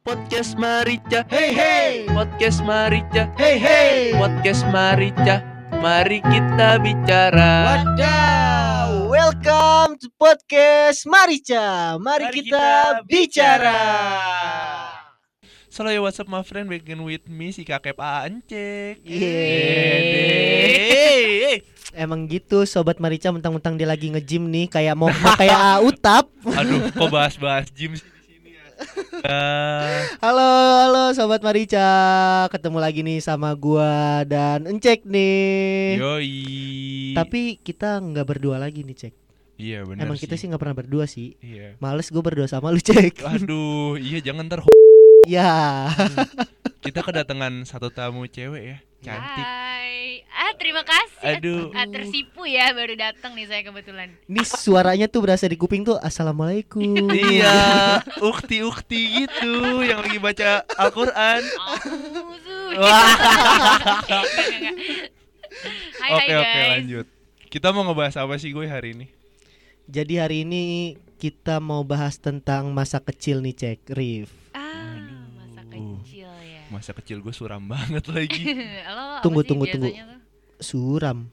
Podcast 0.00 0.56
Marica. 0.56 1.28
Hey 1.28 1.52
hey, 1.52 2.08
Podcast 2.08 2.64
Marica. 2.64 3.28
Hey 3.36 3.60
hey. 3.60 4.16
Podcast 4.16 4.64
Marica. 4.72 5.44
Mari 5.76 6.24
kita 6.24 6.80
bicara. 6.80 7.84
Wadaw, 7.84 9.12
welcome 9.12 10.00
to 10.00 10.08
podcast 10.16 11.04
Marica. 11.04 12.00
Mari, 12.00 12.32
Mari 12.32 12.40
kita, 12.40 12.48
kita 12.48 13.04
bicara. 13.04 13.76
So 15.68 15.84
yo 15.84 16.00
what's 16.00 16.16
up 16.16 16.32
my 16.32 16.40
friend? 16.48 16.72
Begin 16.72 17.04
with 17.04 17.28
me 17.28 17.52
si 17.52 17.68
kakep 17.68 18.00
Ancek 18.00 19.04
Yeay. 19.04 20.00
Emang 21.92 22.24
gitu 22.24 22.64
sobat 22.64 23.04
Marica 23.04 23.28
mentang-mentang 23.36 23.76
dia 23.76 23.84
lagi 23.84 24.08
nge-gym 24.08 24.48
nih 24.48 24.64
kayak 24.64 24.96
mau 24.96 25.12
mau 25.12 25.36
kayak 25.36 25.60
Utap. 25.92 26.32
Aduh 26.56 26.88
kok 26.88 27.12
bahas-bahas 27.12 27.68
gym 27.76 28.00
sih 28.00 28.19
Halo, 30.24 30.50
halo 30.86 31.02
sobat 31.12 31.44
Marica. 31.44 31.88
Ketemu 32.48 32.78
lagi 32.80 33.00
nih 33.04 33.20
sama 33.20 33.52
gua 33.52 34.24
dan 34.24 34.64
Encek 34.64 35.04
nih. 35.04 36.00
Yoi 36.00 36.32
Tapi 37.16 37.60
kita 37.60 38.00
nggak 38.00 38.26
berdua 38.26 38.56
lagi 38.56 38.82
nih, 38.84 38.96
Cek. 38.96 39.14
Iya 39.60 39.84
bener 39.84 40.08
Emang 40.08 40.16
kita 40.16 40.40
sih 40.40 40.48
nggak 40.48 40.60
pernah 40.60 40.76
berdua 40.76 41.04
sih. 41.04 41.36
Iya 41.44 41.76
Males 41.84 42.08
gue 42.08 42.22
berdua 42.24 42.48
sama 42.48 42.72
lu, 42.72 42.80
Cek. 42.80 43.20
Aduh 43.20 44.00
iya 44.00 44.24
jangan 44.24 44.48
ntar 44.48 44.64
Ya. 45.28 45.86
Kita 46.90 47.06
kedatangan 47.06 47.62
satu 47.70 47.86
tamu 47.94 48.26
cewek 48.26 48.62
ya 48.66 48.82
Cantik 48.98 49.46
Hai. 49.46 50.26
Ah, 50.26 50.50
terima 50.58 50.82
kasih. 50.82 51.38
Aduh. 51.38 51.70
Ah, 51.70 51.86
tersipu 51.86 52.50
ya 52.50 52.74
baru 52.74 52.98
datang 52.98 53.38
nih 53.38 53.46
saya 53.46 53.62
kebetulan. 53.62 54.10
Ini 54.26 54.42
suaranya 54.42 55.06
tuh 55.06 55.22
berasa 55.22 55.46
di 55.46 55.54
kuping 55.54 55.86
tuh 55.86 56.02
Assalamualaikum. 56.02 56.82
Iya 57.14 58.02
Ukti-ukti 58.18 59.22
gitu 59.22 59.86
Yang 59.86 60.00
lagi 60.02 60.18
baca 60.18 60.66
Al-Quran 60.82 61.46
Oke 66.10 66.32
oke 66.34 66.60
lanjut 66.74 67.06
Kita 67.46 67.70
mau 67.70 67.86
ngebahas 67.86 68.18
apa 68.18 68.34
sih 68.34 68.50
gue 68.50 68.66
hari 68.66 68.98
ini? 68.98 69.06
Jadi 69.86 70.18
hari 70.18 70.42
ini 70.42 70.98
kita 71.22 71.62
mau 71.62 71.86
bahas 71.86 72.18
tentang 72.18 72.74
masa 72.74 72.98
kecil 72.98 73.46
nih, 73.46 73.54
Cek. 73.54 73.94
Rif. 73.94 74.39
Masa 76.70 76.90
kecil 76.92 77.18
gue 77.18 77.30
suram 77.30 77.60
banget 77.60 78.06
lagi 78.14 78.46
Lo 78.86 79.20
Tunggu, 79.20 79.42
tunggu, 79.42 79.66
tunggu. 79.66 79.90
tuh? 79.90 79.94
Suram. 80.56 81.26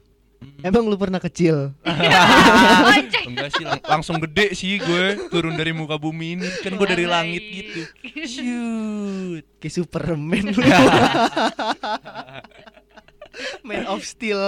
Emang 0.60 0.84
lu 0.84 0.94
pernah 0.94 1.18
kecil? 1.18 1.74
Enggak 3.28 3.50
sih 3.52 3.64
lang- 3.64 3.82
langsung 3.84 4.18
gede 4.20 4.50
sih 4.52 4.76
gue 4.76 5.04
turun 5.28 5.54
dari 5.54 5.70
muka 5.70 5.94
bumi 5.96 6.34
ini 6.34 6.48
kan 6.60 6.72
gue 6.72 6.86
dari 6.86 7.04
langit 7.04 7.42
gitu 7.42 7.80
shoot 8.24 9.44
Kayak 9.58 9.74
Superman 9.74 10.44
lu. 10.48 10.62
Man 13.62 13.86
of 13.86 14.02
Steel. 14.02 14.38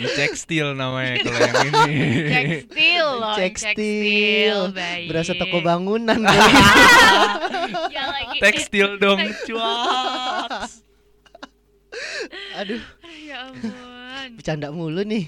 Ini 0.00 0.08
tekstil 0.10 0.72
namanya 0.72 1.14
kalau 1.24 1.38
yang 1.38 1.60
ini 1.62 1.92
Tekstil 2.26 3.06
loh, 3.14 3.36
Cek 3.36 3.54
steel. 3.54 4.58
baik. 4.72 5.06
Berasa 5.06 5.32
toko 5.34 5.60
bangunan 5.60 6.18
kali. 6.26 6.52
Ya 7.90 8.04
lagi. 8.08 8.38
tekstil 8.40 8.96
dong 8.96 9.20
cuak 9.44 10.66
Aduh, 12.56 12.82
Ya 13.20 13.46
ampun. 13.46 13.89
Bercanda 14.32 14.68
mulu 14.68 15.02
nih. 15.02 15.26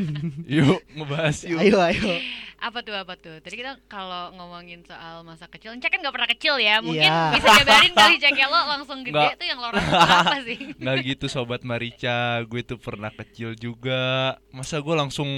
yuk 0.58 0.80
ngebahas 0.90 1.44
yuk 1.44 1.58
Ayo, 1.58 1.76
ayo. 1.78 2.12
Apa 2.58 2.82
tuh 2.82 2.90
apa 2.92 3.14
tuh? 3.14 3.38
Tadi 3.38 3.54
kita 3.54 3.78
kalau 3.86 4.34
ngomongin 4.34 4.82
soal 4.82 5.22
masa 5.22 5.46
kecil, 5.46 5.70
Cek 5.72 5.88
kan 5.88 6.00
gak 6.00 6.10
pernah 6.10 6.26
kecil 6.28 6.58
ya. 6.58 6.82
Mungkin 6.82 6.98
Iya. 7.00 7.30
bisa 7.32 7.48
jabarin 7.56 7.92
kali 7.92 8.16
Cek 8.18 8.34
ya 8.34 8.46
lo 8.46 8.58
langsung 8.66 8.98
gede 9.00 9.14
Nggak. 9.14 9.32
tuh 9.36 9.46
yang 9.46 9.58
lo 9.58 9.68
rasain 9.70 9.94
apa 9.94 10.38
sih? 10.48 10.58
nggak 10.74 10.96
gitu 11.06 11.24
sobat 11.26 11.62
Marica 11.62 12.18
gue 12.42 12.60
tuh 12.62 12.76
pernah 12.76 13.10
kecil 13.10 13.54
juga 13.54 14.00
masa 14.48 14.78
gue 14.78 14.90
langsung 14.92 15.28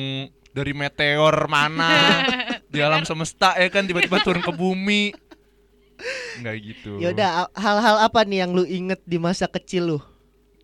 dari 0.51 0.73
meteor 0.73 1.45
mana 1.47 2.25
di 2.73 2.81
alam 2.81 3.05
semesta 3.05 3.53
ya 3.55 3.69
kan 3.69 3.85
tiba-tiba 3.85 4.19
turun 4.19 4.41
ke 4.41 4.51
bumi 4.51 5.13
nggak 6.41 6.57
gitu 6.59 6.97
Yaudah, 6.97 7.53
hal-hal 7.53 7.97
apa 8.01 8.25
nih 8.25 8.43
yang 8.43 8.57
lu 8.57 8.65
inget 8.65 9.05
di 9.05 9.17
masa 9.17 9.45
kecil 9.45 9.85
lu? 9.87 9.99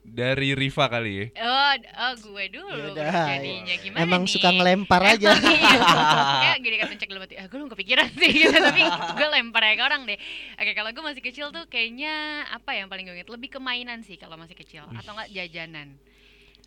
Dari 0.07 0.55
Riva 0.55 0.87
kali 0.87 1.13
ya 1.19 1.27
Oh, 1.43 1.73
oh 1.75 2.13
gue 2.15 2.45
dulu 2.55 2.95
Yaudah, 2.95 3.27
jadinya 3.37 3.75
gimana 3.83 4.01
Emang 4.07 4.23
nih? 4.25 4.31
suka 4.31 4.49
ngelempar 4.55 5.03
aja. 5.03 5.29
Emang. 5.37 6.41
Kayak 6.47 6.59
gini 6.63 6.77
kata 6.79 6.95
cek 6.95 7.11
mati. 7.19 7.35
Ah, 7.37 7.47
gue 7.51 7.57
belum 7.59 7.71
kepikiran 7.75 8.09
sih 8.15 8.31
gitu, 8.31 8.55
tapi 8.71 8.83
gue 8.87 9.29
lempar 9.29 9.63
aja 9.67 9.75
ke 9.77 9.83
orang 9.85 10.03
deh. 10.07 10.19
Oke, 10.57 10.73
kalau 10.73 10.91
gue 10.95 11.05
masih 11.05 11.23
kecil 11.25 11.47
tuh 11.51 11.65
kayaknya 11.67 12.47
apa 12.49 12.77
yang 12.79 12.87
paling 12.87 13.05
gue 13.09 13.19
inget 13.19 13.31
lebih 13.33 13.51
ke 13.53 13.61
mainan 13.61 14.01
sih 14.07 14.15
kalau 14.15 14.39
masih 14.39 14.55
kecil 14.55 14.87
atau 14.95 15.13
enggak 15.17 15.31
jajanan. 15.35 15.99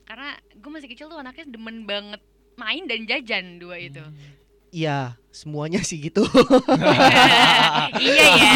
Karena 0.03 0.35
gue 0.57 0.71
masih 0.73 0.89
kecil 0.91 1.07
tuh 1.07 1.17
anaknya 1.21 1.45
demen 1.47 1.85
banget 1.87 2.21
main 2.59 2.83
dan 2.89 3.07
jajan 3.07 3.61
dua 3.61 3.79
itu. 3.79 4.03
Iya, 4.69 5.17
semuanya 5.33 5.81
sih 5.81 5.97
gitu. 5.97 6.21
iya 8.05 8.25
ya, 8.37 8.51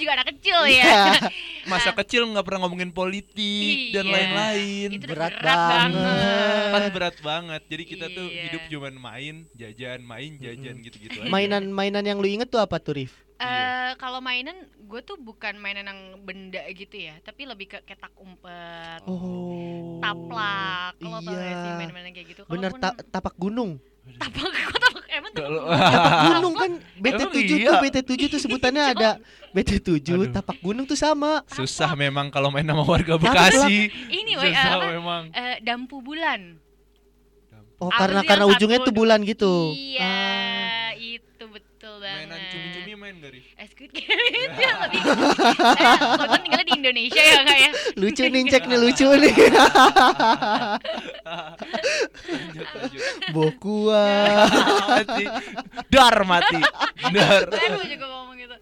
juga 0.00 0.12
anak 0.14 0.28
kecil 0.30 0.58
Iya. 0.64 0.82
ya. 0.82 1.04
masa 1.70 1.92
kecil 1.92 2.24
nggak 2.26 2.42
pernah 2.42 2.64
ngomongin 2.64 2.90
politik 2.90 3.92
dan 3.92 4.04
Iya. 4.04 4.12
lain-lain 4.12 4.88
Itu 4.90 5.06
Berat 5.06 5.34
berat, 5.34 5.58
banget. 5.60 6.70
kan 6.70 6.82
berat 6.90 7.16
banget 7.20 7.62
jadi 7.66 7.82
kita 7.84 8.06
tuh 8.08 8.26
Iya. 8.26 8.42
hidup 8.48 8.62
cuman 8.68 8.94
main 8.96 9.34
jajan 9.52 10.00
main 10.00 10.32
jajan 10.36 10.80
gitu-gitu 10.80 11.16
aja 11.18 11.28
Mainan-mainan 11.28 12.02
yang 12.02 12.18
lu 12.18 12.26
inget 12.26 12.48
tuh 12.48 12.58
apa 12.58 12.76
tuh, 12.76 12.96
Rif? 12.96 13.12
Eh 13.36 13.60
kalau 13.96 14.20
mainan 14.20 14.52
gue 14.82 15.00
tuh 15.00 15.16
bukan 15.16 15.56
mainan 15.56 15.86
yang 15.86 16.00
benda 16.20 16.60
gitu 16.68 16.96
ya, 16.98 17.16
tapi 17.20 17.44
lebih 17.44 17.68
ke 17.68 17.78
ketak 17.82 18.12
umpet, 18.14 19.00
Oh. 19.04 19.96
taplak. 19.98 20.92
Kalau 20.96 21.18
tau 21.18 21.32
gak 21.32 21.40
sih 21.40 21.48
iya. 21.66 21.76
mainan-mainan 21.78 22.10
kayak 22.10 22.28
gitu. 22.28 22.42
Bener 22.44 22.70
Kalaupun- 22.70 22.82
ta- 22.82 23.00
tapak 23.10 23.34
gunung. 23.36 23.80
Tapak, 24.20 24.44
kok 24.44 24.78
tapak 24.78 25.04
emang 25.10 25.30
tapak 25.32 25.48
gunung? 25.48 25.64
Tapak 25.66 26.12
gunung 26.28 26.54
kan 26.54 26.70
BT7 26.94 27.16
Emang 27.16 27.30
tuh, 27.32 27.40
iya? 27.56 27.72
BT7 27.80 28.12
tuh 28.28 28.40
sebutannya 28.40 28.84
ada 28.86 29.10
BT7, 29.50 29.88
Aduh. 30.06 30.28
tapak 30.30 30.56
gunung 30.58 30.84
tuh 30.84 30.94
sama. 30.94 31.40
susah 31.48 31.90
memang 31.94 32.28
kalau 32.28 32.48
main 32.48 32.62
sama 32.62 32.84
warga. 32.84 33.16
Bekasi 33.16 33.88
Ini 34.06 34.32
susah 34.36 34.70
apa? 34.70 34.86
memang 34.90 35.22
Eh, 35.32 35.56
dampu 35.60 35.98
bulan. 35.98 36.60
Oh, 37.76 37.88
Apa 37.88 37.96
karena 37.98 38.20
karena 38.22 38.44
ujungnya 38.46 38.78
tuh 38.78 38.92
bulan 38.92 39.24
gitu. 39.24 39.72
Iya, 39.72 40.04
Ah. 40.04 40.92
itu 40.92 41.44
betul 41.48 41.96
banget. 41.96 42.28
mainan 42.28 42.40
cumi-cumi 42.46 42.92
main 42.94 43.14
gak 43.16 43.32
Rif? 43.32 43.46
Eh, 43.50 43.66
Squid 43.66 43.90
Game 43.90 44.04
itu 44.04 44.60
yang 44.60 44.78
lebih 44.84 45.00
eh, 45.00 46.38
tinggalnya 46.38 46.66
di 46.66 46.74
Indonesia 46.76 47.22
ya 47.22 47.40
kak 47.40 47.56
ya 47.58 47.70
Lucu 47.96 48.22
nih 48.22 48.42
cek 48.46 48.62
nih 48.66 48.78
lucu 48.78 49.08
nih. 49.16 49.32
Bokua. 53.30 54.06
mati 54.90 55.24
dar 55.88 56.16
mati 56.24 56.58
dar 57.12 57.44
Baru 57.46 57.84
juga 57.84 58.06
ngomong 58.06 58.36
gitu 58.36 58.56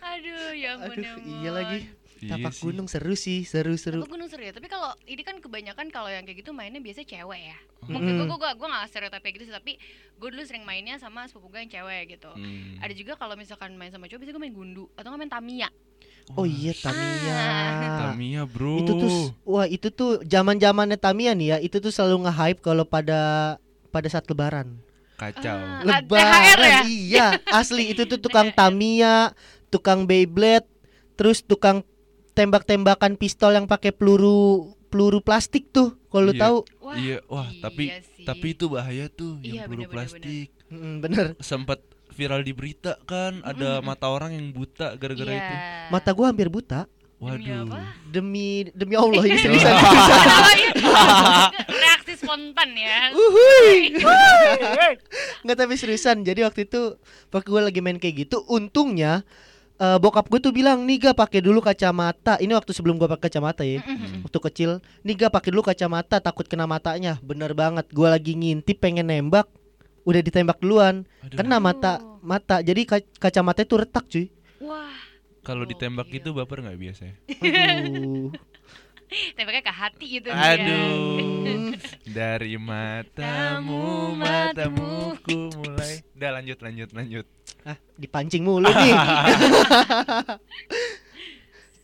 Aduh 0.00 0.50
ya 0.52 0.68
ampun 0.76 0.96
Aduh, 0.96 1.04
ya 1.04 1.10
ampun 1.14 1.30
iya 1.40 1.50
lagi. 1.52 1.78
Iya 2.20 2.36
Tapak 2.36 2.52
sih. 2.52 2.68
gunung 2.68 2.84
seru 2.84 3.16
sih, 3.16 3.48
seru-seru. 3.48 4.04
Tapak 4.04 4.12
gunung 4.12 4.28
seru 4.28 4.44
ya, 4.44 4.52
tapi 4.52 4.68
kalau 4.68 4.92
ini 5.08 5.24
kan 5.24 5.40
kebanyakan 5.40 5.88
kalau 5.88 6.12
yang 6.12 6.28
kayak 6.28 6.44
gitu 6.44 6.52
mainnya 6.52 6.76
biasanya 6.76 7.08
cewek 7.08 7.40
ya. 7.48 7.56
Hmm. 7.80 7.96
Mungkin 7.96 8.12
gue 8.12 8.28
Mm. 8.28 8.36
gue 8.36 8.50
gue 8.60 8.68
nggak 8.68 8.84
stereotip 8.92 9.22
kayak 9.24 9.34
gitu 9.40 9.44
sih, 9.48 9.54
tapi 9.56 9.72
gue 10.20 10.28
dulu 10.28 10.44
sering 10.44 10.68
mainnya 10.68 11.00
sama 11.00 11.24
sepupu 11.24 11.48
gue 11.48 11.64
yang 11.64 11.72
cewek 11.72 12.12
gitu. 12.12 12.28
Hmm. 12.28 12.76
Ada 12.76 12.92
juga 12.92 13.16
kalau 13.16 13.40
misalkan 13.40 13.72
main 13.72 13.88
sama 13.88 14.04
cowok 14.04 14.20
biasanya 14.20 14.36
gue 14.36 14.44
main 14.44 14.52
gundu 14.52 14.84
atau 14.92 15.08
nggak 15.08 15.16
main 15.18 15.32
Tamiya. 15.32 15.68
Oh 16.32 16.44
iya 16.44 16.72
Tamiya. 16.72 17.38
Tamiya 18.00 18.42
bro 18.44 18.78
Itu 18.78 18.92
tuh 18.96 19.12
wah 19.42 19.64
itu 19.64 19.88
tuh 19.88 20.22
zaman-zamannya 20.22 20.96
Tamiya 20.96 21.32
nih 21.32 21.48
ya, 21.48 21.58
itu 21.58 21.76
tuh 21.76 21.88
selalu 21.88 22.24
nge-hype 22.24 22.60
kalau 22.60 22.84
pada 22.84 23.56
pada 23.88 24.06
saat 24.06 24.24
lebaran. 24.24 24.78
kacau 25.16 25.52
Ah. 25.52 25.84
Lebaran 25.84 26.32
THR 26.32 26.60
ya? 26.62 26.80
iya, 26.82 27.26
asli 27.50 27.92
itu 27.92 28.04
tuh 28.04 28.16
tukang 28.16 28.48
Tamiya, 28.56 29.36
tukang 29.68 30.04
Beyblade, 30.04 30.64
terus 31.12 31.40
tukang 31.40 31.84
tembak-tembakan 32.32 33.14
pistol 33.14 33.52
yang 33.52 33.66
pakai 33.66 33.90
peluru 33.90 34.72
peluru 34.88 35.20
plastik 35.20 35.68
tuh. 35.68 35.92
Kalau 36.08 36.24
lu 36.24 36.32
Iya. 36.32 36.40
tahu. 36.40 36.56
Wah, 36.80 36.94
iya 36.96 37.16
wah 37.26 37.46
tapi 37.54 37.92
sih. 38.16 38.24
tapi 38.24 38.46
itu 38.50 38.66
bahaya 38.66 39.06
tuh 39.06 39.38
Iya, 39.40 39.62
yang 39.62 39.68
peluru 39.68 39.76
bener, 39.76 39.86
bener, 39.86 39.94
plastik 39.94 40.48
Mm, 40.66 40.94
bener. 41.00 41.26
sempat 41.38 41.78
viral 42.10 42.40
di 42.42 42.52
berita 42.52 42.98
kan 43.04 43.40
ada 43.42 43.80
mata 43.80 44.06
orang 44.06 44.34
yang 44.34 44.50
buta 44.50 44.94
gara-gara 44.94 45.30
Iya. 45.30 45.40
itu 45.40 45.54
Mata 45.90 46.10
gua 46.12 46.30
hampir 46.30 46.46
buta. 46.46 46.86
Demi 47.20 47.52
waduh 47.52 47.68
apa? 47.68 47.78
Demi 48.08 48.48
demi 48.72 48.94
Allah 48.96 49.24
ini 49.28 49.36
iya. 49.36 49.76
Reaksi 51.68 52.16
spontan 52.16 52.72
ya. 52.72 53.12
Uhuy. 53.12 53.92
Nggak 55.44 55.56
tapi 55.56 55.74
seriusan. 55.76 56.24
Jadi 56.24 56.40
waktu 56.40 56.64
itu 56.64 56.96
waktu 57.28 57.48
gue 57.48 57.60
lagi 57.60 57.80
main 57.84 58.00
kayak 58.00 58.24
gitu, 58.24 58.40
untungnya 58.48 59.20
eh, 59.76 60.00
bokap 60.00 60.32
gue 60.32 60.40
tuh 60.40 60.52
bilang 60.56 60.88
nih 60.88 60.96
ga 60.96 61.12
pakai 61.12 61.44
dulu 61.44 61.60
kacamata. 61.60 62.40
Ini 62.40 62.56
waktu 62.56 62.72
sebelum 62.72 62.96
gue 62.96 63.04
pakai 63.04 63.28
kacamata 63.28 63.68
ya. 63.68 63.84
Mm-mm. 63.84 64.24
Waktu 64.24 64.38
kecil, 64.48 64.70
nih 65.04 65.14
ga 65.20 65.28
pakai 65.28 65.52
dulu 65.52 65.60
kacamata 65.60 66.24
takut 66.24 66.48
kena 66.48 66.64
matanya. 66.64 67.20
Bener 67.20 67.52
banget. 67.52 67.84
Gue 67.92 68.08
lagi 68.08 68.32
ngintip 68.32 68.80
pengen 68.80 69.12
nembak. 69.12 69.44
Udah 70.02 70.20
ditembak 70.20 70.58
duluan. 70.58 71.04
Aduh. 71.22 71.36
Kena 71.36 71.56
mata 71.58 71.98
Aduh. 71.98 72.20
mata. 72.20 72.56
Jadi 72.60 72.82
ka- 72.84 73.10
kacamatanya 73.18 73.66
tuh 73.66 73.78
retak, 73.80 74.04
cuy. 74.06 74.26
Wah, 74.60 74.92
Kalau 75.40 75.64
ditembak 75.64 76.08
gitu 76.12 76.36
baper 76.36 76.60
nggak 76.60 76.76
biasanya? 76.76 77.14
Aduh. 77.40 78.30
tembaknya 79.34 79.62
ke 79.66 79.72
hati 79.74 80.06
gitu 80.20 80.28
dia. 80.30 80.54
Aduh. 80.54 81.74
Dari 82.16 82.54
matamu, 82.54 84.14
matamu 84.14 85.18
ku 85.20 85.50
mulai. 85.56 86.04
Udah 86.14 86.30
lanjut 86.38 86.58
lanjut 86.60 86.88
lanjut. 86.94 87.26
ah, 87.66 87.76
dipancing 87.98 88.44
mulu 88.46 88.70
nih. 88.70 88.94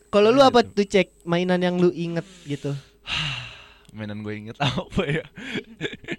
Kalau 0.07 0.31
lu 0.31 0.39
apa 0.39 0.63
tuh 0.63 0.87
cek 0.87 1.27
mainan 1.27 1.59
yang 1.59 1.75
lu 1.75 1.91
inget 1.91 2.23
gitu? 2.47 2.71
Mainan 3.95 4.19
gue 4.19 4.33
inget 4.35 4.57
apa 4.59 5.01
ya? 5.07 5.23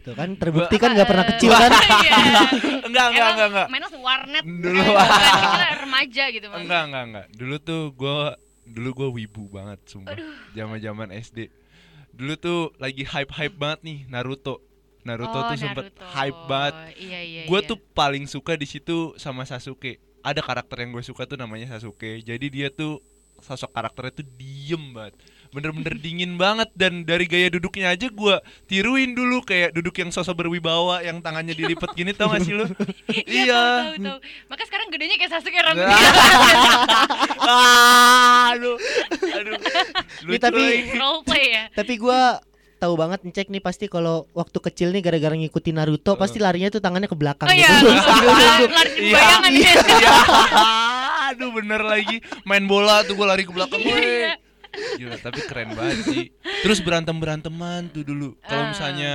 Tuh 0.02 0.14
kan 0.16 0.34
terbukti 0.40 0.76
kan 0.80 0.96
nggak 0.96 1.08
pernah 1.08 1.26
kecil 1.34 1.52
kan? 1.52 1.70
Iya. 1.98 2.16
enggak 2.88 3.06
enggak 3.12 3.28
enggak 3.28 3.48
enggak. 3.52 3.66
Mainnya 3.68 3.88
warnet 4.00 4.44
Dulu. 4.44 4.80
Bukan, 4.80 5.08
kita 5.52 5.68
remaja 5.84 6.24
gitu. 6.32 6.46
Enggak 6.48 6.82
enggak 6.88 7.04
enggak. 7.04 7.26
Dulu 7.36 7.54
tuh 7.60 7.82
gue 7.92 8.16
dulu 8.68 8.88
gue 8.94 9.08
wibu 9.22 9.42
banget 9.52 9.78
sumpah. 9.84 10.16
Zaman-zaman 10.56 11.08
SD. 11.12 11.48
Dulu 12.12 12.34
tuh 12.34 12.60
lagi 12.80 13.04
hype-hype 13.04 13.56
banget 13.56 13.80
nih 13.84 13.98
Naruto. 14.08 14.64
Naruto 15.06 15.38
Oh, 15.38 15.44
tuh 15.52 15.56
sempet 15.56 15.92
Naruto. 15.92 16.04
hype 16.16 16.40
banget. 16.48 16.74
Iya 16.98 17.20
iya. 17.22 17.42
Gue 17.46 17.60
iya. 17.62 17.68
tuh 17.68 17.78
paling 17.92 18.24
suka 18.24 18.56
di 18.56 18.66
situ 18.66 19.14
sama 19.20 19.44
Sasuke. 19.44 20.00
Ada 20.24 20.42
karakter 20.42 20.82
yang 20.82 20.96
gue 20.96 21.04
suka 21.04 21.28
tuh 21.28 21.38
namanya 21.38 21.68
Sasuke. 21.76 22.20
Jadi 22.24 22.46
dia 22.50 22.68
tuh 22.72 22.98
sosok 23.38 23.70
karakternya 23.70 24.12
tuh 24.18 24.26
diem 24.34 24.82
banget. 24.90 25.14
Bener-bener 25.48 25.96
dingin 25.96 26.36
banget 26.36 26.68
dan 26.72 27.02
dari 27.02 27.24
gaya 27.24 27.48
duduknya 27.48 27.90
aja 27.90 28.06
gue 28.06 28.36
tiruin 28.64 29.12
dulu 29.12 29.40
kayak 29.40 29.72
duduk 29.72 29.96
yang 29.96 30.08
sosok 30.08 30.36
berwibawa 30.38 31.00
yang 31.00 31.18
tangannya 31.18 31.52
dilipat 31.52 31.92
gini 31.92 32.12
tau 32.12 32.28
gak 32.28 32.42
sih 32.42 32.52
lu? 32.52 32.68
Iya. 33.08 33.24
iya. 33.24 33.62
Tahu, 33.64 33.88
tahu, 33.88 34.04
tahu. 34.04 34.18
Maka 34.46 34.62
sekarang 34.64 34.88
gedenya 34.88 35.16
kayak 35.16 35.32
Sasuke 35.32 35.56
rambutnya. 35.56 35.96
Ah, 37.38 38.50
aduh, 38.52 38.76
aduh. 39.10 39.54
Lucu 40.22 40.36
tapi- 40.38 40.60
lagi. 40.84 40.94
Role 40.94 41.22
play 41.24 41.46
ya. 41.50 41.62
Tapi 41.78 41.92
gua 41.96 42.20
tahu 42.78 42.94
banget 42.94 43.20
ngecek 43.22 43.48
nih 43.48 43.58
pasti 43.58 43.84
kalau 43.86 44.30
waktu 44.32 44.54
kecil 44.60 44.92
nih 44.92 45.02
gara-gara 45.02 45.34
ngikutin 45.34 45.74
Naruto 45.74 46.14
pasti 46.14 46.38
larinya 46.38 46.70
tuh 46.70 46.78
tangannya 46.78 47.10
ke 47.10 47.18
belakang 47.18 47.48
Oh 47.48 47.52
iya. 47.52 47.66
gitu. 47.74 47.90
Lari 48.68 48.90
Iya. 49.02 49.22
Iya. 49.50 50.12
Aduh 51.28 51.50
bener 51.50 51.82
lagi 51.82 52.16
main 52.44 52.62
bola 52.64 53.02
tuh 53.02 53.14
gue 53.14 53.26
lari 53.26 53.42
ke 53.42 53.50
belakang 53.50 53.82
gue. 53.82 54.30
Iya. 54.78 54.96
Gila, 54.96 55.16
tapi 55.20 55.40
keren 55.42 55.68
banget 55.72 55.98
sih. 56.04 56.24
Terus 56.60 56.78
berantem 56.78 57.14
beranteman 57.14 57.86
tuh 57.88 58.02
dulu. 58.02 58.38
Kalau 58.40 58.62
Ah. 58.62 58.70
misalnya 58.70 59.12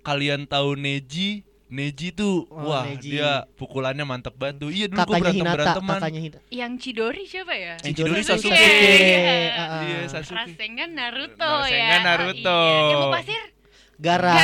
kalian 0.00 0.44
tahu 0.44 0.74
Neji, 0.74 1.40
Neji 1.66 2.10
tuh 2.10 2.44
Oh, 2.46 2.68
wah 2.68 2.84
Neji. 2.84 3.14
dia 3.14 3.48
pukulannya 3.54 4.02
mantep 4.02 4.32
banget 4.32 4.56
tuh. 4.58 4.70
Iya 4.70 4.86
dulu 4.86 4.96
gue 4.96 5.02
Kakaknya 5.02 5.20
berantem 5.24 5.40
Hinata, 5.40 5.56
beranteman. 5.56 5.94
kakaknya 5.96 6.20
Hinata. 6.22 6.40
Yang 6.48 6.72
Chidori 6.78 7.22
siapa 7.24 7.52
ya? 7.52 7.74
Yang 7.80 7.94
Chidori 7.94 8.22
Sasuke. 8.22 8.54
Iya. 8.54 9.26
Ah, 9.50 9.58
ah. 9.58 9.80
Iya 9.82 9.98
Sasuke. 10.06 10.38
Rasengan 10.38 10.90
Naruto 10.92 11.50
Rasengan 11.58 11.72
ya. 11.72 12.06
Naruto. 12.06 12.60
Iya. 12.62 12.92
Ilmu 12.92 13.08
pasir? 13.10 13.42
Gara. 13.94 14.36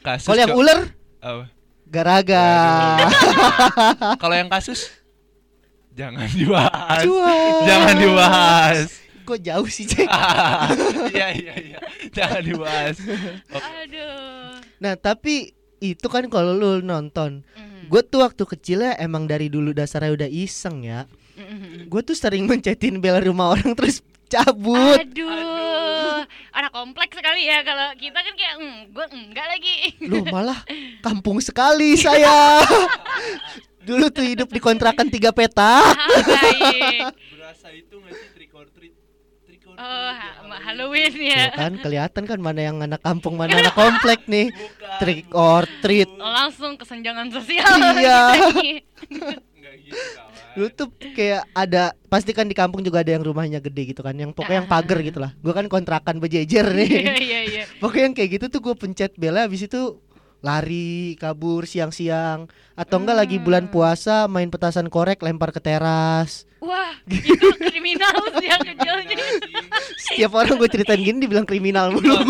Kasus 0.00 0.26
Kalau 0.26 0.38
yang 0.38 0.54
ular 0.54 0.78
Apa? 1.18 1.44
garaga. 1.84 2.46
Kalau 4.22 4.34
yang 4.34 4.48
kasus 4.48 4.80
jangan 5.90 6.26
dibahas. 6.28 7.04
Jangan 7.64 7.94
dibahas. 7.96 8.88
Kok 9.30 9.42
jauh 9.46 9.68
sih, 9.70 9.86
Cek? 9.86 10.10
Iya 11.14 11.28
iya 11.38 11.54
iya. 11.54 11.78
Jangan 12.10 12.42
dibahas. 12.42 12.98
Aduh. 13.54 14.58
Nah, 14.82 14.98
tapi 14.98 15.54
itu 15.78 16.06
kan 16.10 16.26
kalau 16.26 16.50
lu 16.58 16.82
nonton. 16.82 17.46
Mhm. 17.54 17.86
Gue 17.86 18.02
tuh 18.02 18.26
waktu 18.26 18.42
kecilnya 18.42 18.98
emang 18.98 19.30
dari 19.30 19.46
dulu 19.46 19.70
dasarnya 19.70 20.10
udah 20.10 20.28
iseng 20.30 20.82
ya. 20.82 21.06
Mhm. 21.38 21.86
Gue 21.86 22.02
tuh 22.02 22.18
sering 22.18 22.50
mencetin 22.50 22.98
bel 22.98 23.22
rumah 23.22 23.54
orang 23.54 23.70
terus 23.78 24.02
cabut. 24.26 24.98
Aduh. 24.98 26.22
Anak 26.50 26.72
kompleks 26.74 27.14
sekali 27.14 27.46
ya 27.46 27.62
kalau 27.62 27.94
kita 27.98 28.18
kan 28.18 28.34
kayak 28.34 28.54
mm, 28.58 28.78
gue 28.94 29.06
enggak 29.14 29.46
lagi. 29.46 29.74
Loh 30.06 30.24
malah 30.34 30.60
kampung 31.02 31.38
sekali 31.38 31.94
saya. 31.94 32.62
Dulu 33.88 34.12
tuh 34.12 34.22
hidup 34.22 34.48
di 34.52 34.60
kontrakan 34.60 35.08
tiga 35.08 35.32
petak. 35.32 35.96
Ah, 35.96 36.20
baik. 36.20 37.00
Berasa 37.34 37.72
itu 37.72 37.96
nggak 37.96 38.14
sih 38.14 38.28
trick 38.36 38.52
or 38.52 38.66
treat? 38.70 38.94
Trick 39.48 39.64
or 39.66 39.69
Oh, 39.80 40.10
ha- 40.12 40.36
ya, 40.44 40.56
Halloween 40.60 41.08
Tuh 41.08 41.24
ya. 41.24 41.44
kan 41.56 41.72
kelihatan 41.74 42.22
kan 42.28 42.38
mana 42.38 42.60
yang 42.60 42.76
anak 42.78 43.00
kampung 43.00 43.40
mana 43.40 43.56
anak 43.56 43.72
komplek 43.72 44.28
nih. 44.28 44.52
Bukan, 44.52 44.98
Trick 45.00 45.26
or 45.32 45.64
treat. 45.80 46.10
Oh, 46.12 46.28
langsung 46.28 46.76
kesenjangan 46.76 47.32
sosial. 47.32 47.64
Iya. 47.96 48.20
gitu 49.80 49.98
kawan. 50.12 50.30
Dulu 50.50 50.68
tuh 50.68 50.88
kayak 51.14 51.46
ada 51.54 51.94
pasti 52.06 52.34
kan 52.34 52.44
di 52.44 52.54
kampung 52.54 52.82
juga 52.82 53.00
ada 53.00 53.14
yang 53.14 53.22
rumahnya 53.22 53.62
gede 53.62 53.94
gitu 53.94 54.02
kan 54.02 54.12
yang 54.12 54.34
pokoknya 54.34 54.66
yang 54.66 54.70
pagar 54.70 54.98
gitu 55.00 55.18
lah. 55.22 55.30
Gue 55.38 55.54
kan 55.54 55.66
kontrakan 55.66 56.18
berjejer 56.18 56.66
Iya 56.66 56.76
nih. 56.76 56.90
iya 57.22 57.40
iya. 57.46 57.62
Pokoknya 57.82 58.04
yang 58.10 58.16
kayak 58.18 58.30
gitu 58.38 58.44
tuh 58.50 58.60
gue 58.60 58.74
pencet 58.74 59.14
bela 59.14 59.46
habis 59.46 59.62
itu 59.62 59.98
lari 60.40 60.90
kabur 61.14 61.64
siang-siang 61.64 62.48
atau 62.72 62.96
enggak 62.96 63.16
lagi 63.18 63.36
bulan 63.36 63.68
Hmm. 63.68 63.72
puasa 63.72 64.24
main 64.24 64.48
petasan 64.48 64.88
korek 64.88 65.20
lempar 65.20 65.50
ke 65.50 65.58
teras. 65.58 66.48
Wah, 66.58 66.92
itu 67.06 67.32
kriminal 67.56 68.12
sih 68.36 68.46
yang 68.46 68.60
kecilnya. 68.60 69.16
Setiap 69.98 70.32
orang 70.34 70.56
gue 70.56 70.68
ceritain 70.68 70.96
gini 70.98 71.18
dibilang 71.18 71.44
kriminal 71.44 71.88
mulu 71.88 72.20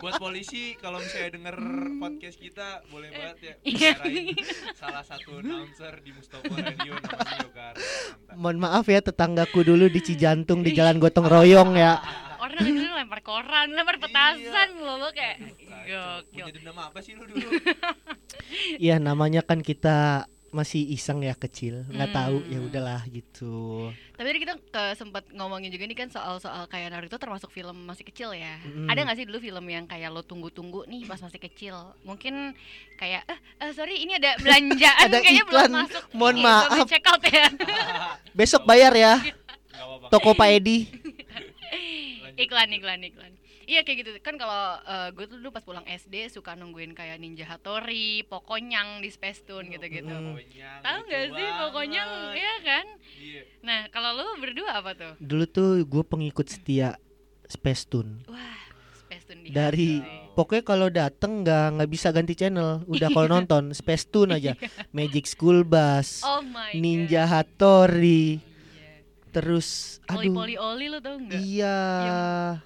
buat 0.00 0.16
polisi 0.16 0.72
kalau 0.76 0.96
misalnya 0.96 1.30
denger 1.30 1.56
podcast 1.98 2.36
kita 2.36 2.80
boleh 2.88 3.08
banget 3.10 3.36
ya 3.38 3.54
Iya. 3.68 3.92
salah 4.72 5.04
satu 5.04 5.36
announcer 5.38 6.00
di 6.00 6.10
Mustopo 6.10 6.48
Radio 6.50 6.96
namanya 6.96 7.36
Yoga 7.38 7.64
Arnanta. 7.70 8.32
Mohon 8.34 8.58
maaf 8.58 8.84
ya 8.86 9.00
tetanggaku 9.02 9.60
dulu 9.62 9.86
di 9.86 10.00
Cijantung 10.00 10.60
di 10.62 10.72
Jalan 10.72 10.96
Gotong 10.96 11.28
Royong 11.28 11.76
ya. 11.76 12.00
Orang 12.50 12.64
kecil 12.66 12.90
lempar 12.92 13.20
koran, 13.20 13.68
lempar 13.70 13.96
petasan 13.96 14.68
Iya. 14.72 14.82
loh 14.82 14.96
lo 14.98 15.08
kayak 15.10 15.36
gokil. 15.86 16.26
Punya 16.42 16.52
dendam 16.52 16.76
apa 16.76 16.98
sih 16.98 17.14
lu 17.14 17.24
dulu? 17.24 17.46
Iya 18.76 18.98
namanya 18.98 19.40
kan 19.40 19.60
kita 19.60 20.26
masih 20.50 20.82
iseng 20.90 21.22
ya 21.22 21.30
kecil 21.32 21.86
nggak 21.86 22.10
tahu 22.10 22.42
ya 22.44 22.58
Hmm. 22.58 22.66
udahlah 22.66 23.06
gitu. 23.06 23.86
Tapi 24.12 24.26
tadi 24.26 24.38
kita 24.40 24.54
ke 24.58 24.84
sempat 24.92 25.22
ngomongin 25.30 25.70
juga 25.70 25.86
nih 25.86 25.94
kan 25.96 26.08
soal-soal 26.08 26.66
kayak 26.66 26.90
Naruto 26.90 27.14
termasuk 27.16 27.46
film 27.48 27.86
masih 27.86 28.02
kecil 28.02 28.34
ya. 28.34 28.58
Mm. 28.60 28.90
Ada 28.90 29.00
nggak 29.00 29.16
sih 29.16 29.24
dulu 29.24 29.38
film 29.38 29.62
yang 29.64 29.86
kayak 29.86 30.10
lo 30.10 30.20
tunggu-tunggu 30.20 30.84
nih 30.84 31.06
pas 31.06 31.22
masih 31.22 31.38
kecil? 31.40 31.78
Mungkin 32.02 32.58
kayak 32.96 33.22
eh, 33.24 33.38
eh, 33.60 33.70
sorry 33.70 34.02
ini 34.02 34.18
ada 34.18 34.34
belanjaan 34.36 34.98
Ada 35.06 35.16
kayaknya 35.16 35.44
iklan. 35.46 35.54
belum 35.62 35.74
masuk. 35.78 36.02
Mohon 36.10 36.34
Ini, 36.34 36.42
belum 36.42 36.66
maaf. 36.74 36.88
check 36.90 37.04
out 37.06 37.22
ya. 37.22 37.46
Besok 38.40 38.62
bayar 38.64 38.92
ya 38.92 39.14
toko 40.10 40.34
Pak 40.34 40.48
Edi. 40.50 40.78
Iklan 42.40 42.70
iklan 42.72 43.00
iklan 43.02 43.32
iya 43.62 43.80
kayak 43.80 44.02
gitu 44.02 44.10
kan 44.18 44.34
kalau 44.34 44.80
gue 45.10 45.24
tuh 45.24 45.36
dulu 45.36 45.50
pas 45.50 45.60
pulang 45.60 45.84
SD 45.84 46.26
suka 46.28 46.52
nungguin 46.52 46.90
kayak 46.90 47.16
Ninja 47.16 47.44
Hattori 47.44 48.24
Pokonyang 48.24 48.98
di 48.98 49.08
Space 49.08 49.42
Tune 49.42 49.68
gitu 49.68 49.86
gitu 49.86 50.10
Mm. 50.10 50.34
Tahu 50.80 50.98
nggak 51.02 51.24
sih 51.30 51.48
Pokonyang 51.60 52.10
ya 52.32 52.54
kan 52.60 52.86
Iya. 53.14 53.42
nah 53.60 53.80
kalau 53.88 54.10
lu 54.12 54.38
berdua 54.38 54.74
apa 54.74 54.90
tuh 54.92 55.12
Dulu 55.18 55.44
tuh 55.46 55.70
gue 55.84 56.02
pengikut 56.02 56.46
setia 56.46 56.98
Space 57.46 57.84
Tune. 57.84 58.26
wah 58.26 58.58
Space 58.96 59.24
Tune 59.24 59.42
di 59.42 59.50
Dari 59.50 59.90
hati. 59.98 60.32
pokoknya 60.32 60.64
kalau 60.64 60.88
dateng 60.88 61.32
nggak 61.40 61.66
nggak 61.76 61.90
bisa 61.90 62.08
ganti 62.10 62.34
channel. 62.34 62.82
Udah 62.86 63.06
kalau 63.08 63.28
nonton 63.36 63.70
Space 63.70 64.02
Tune 64.04 64.30
aja. 64.32 64.54
Magic 64.90 65.26
School 65.26 65.62
Bus, 65.62 66.22
oh 66.22 66.40
my 66.40 66.74
Ninja 66.74 67.22
God. 67.22 67.30
Hattori, 67.32 68.38
Iya. 68.38 68.49
Terus 69.30 69.98
aduh. 70.04 70.34
Poli 70.34 70.54
Oli 70.56 70.86
lo 70.86 70.98
tau 70.98 71.16
nggak 71.16 71.38
Iya. 71.38 71.78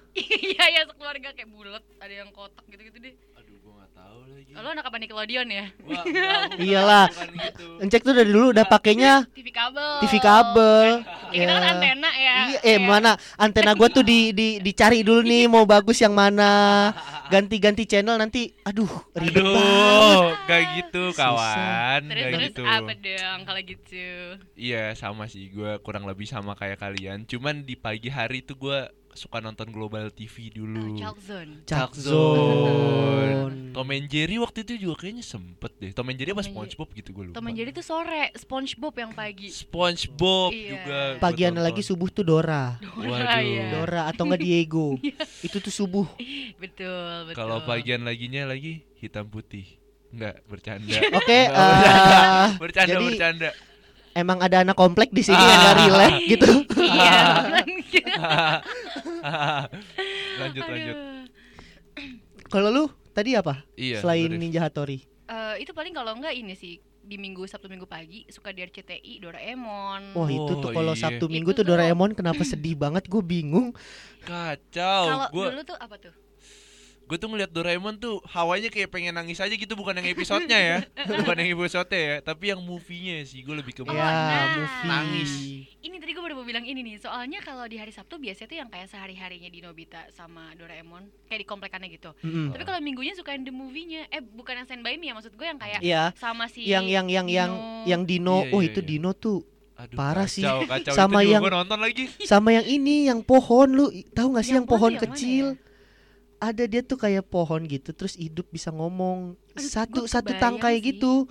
iya 0.49 0.65
ya 0.71 0.81
sekeluarga 0.85 1.29
kayak 1.31 1.49
bulat 1.49 1.83
ada 1.97 2.13
yang 2.15 2.29
kotak 2.31 2.65
gitu 2.67 2.81
gitu 2.83 2.97
deh 2.99 3.13
Aduh, 3.35 3.55
gua 3.61 3.73
nggak 3.79 3.93
tahu 3.93 4.21
lagi. 4.35 4.51
oh, 4.51 4.59
lo 4.59 4.69
anak 4.69 4.85
apa 4.85 4.97
Nickelodeon 4.97 5.47
ya 5.47 5.65
Wah, 5.81 6.03
enggak, 6.03 6.39
Iyalah. 6.65 7.05
bukan 7.07 7.29
gitu. 7.39 7.67
Encek 7.79 8.01
tuh 8.01 8.13
dari 8.13 8.29
dulu 8.29 8.47
udah 8.51 8.65
pakainya 8.65 9.13
TV 9.31 9.47
kabel 9.49 9.91
TV 10.03 10.13
kabel. 10.19 10.87
ya, 11.31 11.39
kita 11.39 11.53
kan 11.53 11.61
Ya. 11.61 11.71
antena 11.71 12.09
ya 12.11 12.35
Iya, 12.45 12.59
eh 12.61 12.71
Iya. 12.73 12.83
mana 12.83 13.11
antena 13.35 13.71
gua 13.71 13.87
tuh 13.87 14.01
di, 14.01 14.29
di 14.29 14.59
dicari 14.59 15.01
dulu 15.01 15.21
nih 15.21 15.45
mau 15.45 15.63
bagus 15.63 15.97
yang 15.97 16.11
mana. 16.11 16.91
Ganti-ganti 17.25 17.83
channel 17.83 18.15
nanti 18.15 18.53
aduh 18.61 18.85
ribet 19.13 19.41
banget. 19.41 19.57
Aduh, 19.57 20.29
gak 20.45 20.61
gitu 20.75 21.03
Susah. 21.09 21.17
kawan, 21.25 22.01
terus 22.05 22.21
gak 22.21 22.31
terus 22.31 22.45
gitu. 22.45 22.61
apa 22.61 22.93
dong 22.93 23.39
kalau 23.41 23.61
gitu 23.63 24.05
Iya 24.53 24.83
sama 24.93 25.25
sih, 25.25 25.49
gue 25.49 25.81
kurang 25.81 26.05
lebih 26.05 26.25
sama 26.25 26.53
kayak 26.53 26.77
kalian. 26.77 27.25
Cuman 27.25 27.63
di 27.63 27.73
pagi 27.73 28.07
hari 28.07 28.39
tuh 28.39 28.53
gue 28.55 28.79
suka 29.15 29.39
nonton 29.39 29.67
Global 29.67 30.07
TV 30.09 30.51
Oh, 30.51 30.61
dulu. 30.61 30.99
Chalk 30.99 31.19
Zone. 31.19 31.63
Zone. 31.95 33.71
Tom 33.71 33.89
and 33.89 34.07
Jerry 34.07 34.37
waktu 34.37 34.61
itu 34.61 34.73
juga 34.77 35.01
kayaknya 35.01 35.23
sempet 35.23 35.71
deh. 35.75 35.91
Tom 35.91 36.07
and 36.07 36.15
Jerry 36.15 36.31
apa 36.31 36.39
Tom 36.39 36.51
Jerry. 36.53 36.55
SpongeBob 36.69 36.89
gitu 36.93 37.09
gue 37.11 37.23
lupa. 37.25 37.35
Tom 37.35 37.45
and 37.45 37.55
Jerry 37.55 37.71
tuh 37.71 37.81
sore, 37.81 38.23
SpongeBob 38.33 38.93
yang 38.93 39.11
pagi. 39.11 39.47
SpongeBob 39.49 40.51
Iya. 40.51 40.69
juga. 40.69 40.99
Pagian 41.17 41.55
lagi 41.55 41.81
subuh 41.81 42.07
tuh 42.07 42.23
Dora. 42.23 42.75
Dora, 42.79 43.39
ya. 43.39 43.67
Dora 43.73 44.01
atau 44.07 44.23
enggak 44.23 44.41
Diego. 44.41 44.95
Itu 45.45 45.57
tuh 45.57 45.73
subuh. 45.73 46.07
Betul, 46.61 47.27
betul. 47.27 47.35
Kalau 47.35 47.59
pagian 47.61 48.01
laginya 48.01 48.47
lagi 48.47 48.83
hitam 48.97 49.25
putih. 49.25 49.67
Enggak, 50.09 50.39
bercanda. 50.45 50.95
Oke, 51.19 51.39
Enggak, 51.45 51.51
eh, 51.51 52.47
bercanda, 52.55 52.89
jadi 52.89 53.05
bercanda. 53.05 53.49
emang 54.13 54.39
ada 54.39 54.63
anak 54.63 54.73
komplek 54.73 55.11
di 55.11 55.19
sini 55.19 55.35
yang 55.37 55.59
gak 55.61 55.77
relate 55.77 56.19
gitu. 56.25 56.51
Iya. 56.79 57.51
Lanjut, 60.39 60.63
lanjut. 60.73 60.95
Aduh. 60.95 61.23
Kalau 62.53 62.69
lu 62.69 62.83
tadi 63.11 63.33
apa? 63.33 63.65
Iya. 63.75 63.99
Selain. 64.03 64.29
Ninja 64.29 64.61
Hattori. 64.61 65.01
Eh, 65.25 65.55
itu 65.65 65.73
paling 65.73 65.97
kalau 65.97 66.13
enggak 66.13 66.37
ini 66.37 66.53
sih 66.53 66.77
di 67.05 67.17
minggu 67.17 67.45
Sabtu 67.45 67.65
Minggu 67.69 67.85
pagi 67.85 68.25
suka 68.29 68.53
di 68.53 68.61
RCTI 68.61 69.21
Doraemon. 69.21 70.13
Wah 70.13 70.29
itu 70.29 70.53
tuh 70.61 70.69
Oh, 70.69 70.73
kalau 70.73 70.93
iya. 70.93 71.01
Sabtu 71.01 71.25
Minggu 71.29 71.53
Itu 71.53 71.61
tuh 71.61 71.73
Doraemon 71.73 72.13
kenapa 72.13 72.41
sedih 72.45 72.77
banget 72.77 73.09
gue 73.09 73.21
bingung. 73.21 73.73
Kacau. 74.25 75.03
Kalau 75.09 75.27
Gue 75.33 75.45
dulu 75.53 75.61
tuh 75.65 75.77
apa 75.77 75.95
tuh? 75.97 76.13
Gue 77.05 77.17
tuh 77.17 77.27
ngeliat 77.27 77.47
Doraemon 77.47 77.95
tuh 77.95 78.17
hawanya 78.27 78.67
kayak 78.67 78.89
pengen 78.89 79.13
nangis 79.13 79.37
aja 79.37 79.49
gitu 79.49 79.73
bukan 79.73 79.93
yang 79.93 80.07
episodenya 80.07 80.57
ya. 80.57 80.77
bukan 81.21 81.35
yang 81.35 81.53
episode 81.53 81.85
ya, 81.87 82.17
tapi 82.19 82.49
yang 82.49 82.57
movie-nya 82.59 83.21
sih. 83.21 83.41
Gue 83.41 83.53
lebih 83.55 83.71
ke 83.71 83.81
Oh, 83.81 83.89
ya, 83.89 84.01
nah. 84.01 84.45
movie. 84.55 84.83
Nangis. 84.83 85.31
Ini 85.79 85.95
tadi 85.95 86.11
gue 86.11 86.19
baru 86.19 86.33
mau 86.33 86.43
bilang 86.43 86.61
ini 86.61 86.81
nih, 86.81 86.97
soalnya 86.97 87.39
kalau 87.39 87.63
di 87.63 87.77
hari 87.77 87.89
Sabtu 87.89 88.17
biasanya 88.17 88.47
tuh 88.47 88.57
yang 88.57 88.69
kayak 88.69 88.87
sehari-harinya 88.87 89.47
di 89.47 89.61
Nobita 89.61 90.01
sama 90.09 90.49
Doraemon, 90.53 91.05
kayak 91.25 91.41
di 91.41 91.47
komplekannya 91.47 91.89
gitu. 91.89 92.09
Mm-mm. 92.19 92.49
Tapi 92.51 92.63
kalau 92.63 92.79
minggunya 92.79 93.13
suka 93.13 93.31
yang 93.31 93.43
the 93.43 93.53
movie-nya, 93.53 94.09
eh 94.09 94.19
bukan 94.19 94.53
yang 94.55 94.65
Stand 94.65 94.81
By 94.81 94.97
Me 94.97 95.09
ya, 95.09 95.13
maksud 95.13 95.31
gue 95.31 95.45
yang 95.45 95.57
kayak 95.57 95.79
Iya, 95.79 96.09
sama 96.15 96.49
si 96.49 96.65
yang 96.65 96.89
yang 96.89 97.05
yang 97.05 97.29
yang 97.29 97.51
Dino. 97.53 97.85
yang 97.85 98.01
Dino. 98.03 98.37
Iya, 98.41 98.49
oh 98.49 98.59
iya, 98.59 98.67
itu 98.67 98.79
iya. 98.81 98.89
Dino 98.91 99.11
tuh 99.13 99.39
Aduh, 99.75 99.99
Parah 99.99 100.23
sih. 100.23 100.39
kacau, 100.39 100.63
Kacau, 100.63 100.93
Sama 100.95 101.19
yang- 101.21 101.43
nonton 101.43 101.75
lagi. 101.77 102.07
sama 102.23 102.49
yang 102.49 102.63
ini 102.63 103.11
yang 103.11 103.19
pohon 103.19 103.67
lu 103.69 103.85
tahu 104.09 104.31
nggak 104.31 104.41
sih 104.41 104.55
yang, 104.55 104.63
Yang 104.63 104.71
pohon 104.71 104.79
pohon 104.79 104.91
yang 104.95 105.03
mana 105.03 105.11
kecil? 105.11 105.45
ya? 105.51 105.64
Ada 106.37 106.63
dia 106.65 106.81
tuh 106.81 106.95
kayak 106.95 107.25
pohon 107.25 107.63
gitu, 107.63 107.91
terus 107.91 108.13
hidup 108.13 108.47
bisa 108.47 108.69
ngomong 108.69 109.33
Aduh, 109.53 109.63
satu 109.65 109.99
gua 110.01 110.11
satu 110.11 110.31
tangkai 110.33 110.77
sih. 110.77 110.93
gitu. 110.93 111.25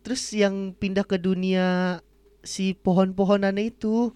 Terus 0.00 0.22
yang 0.30 0.70
pindah 0.72 1.02
ke 1.02 1.16
dunia 1.16 1.98
si 2.40 2.72
pohon-pohonannya 2.72 3.64
itu, 3.68 4.12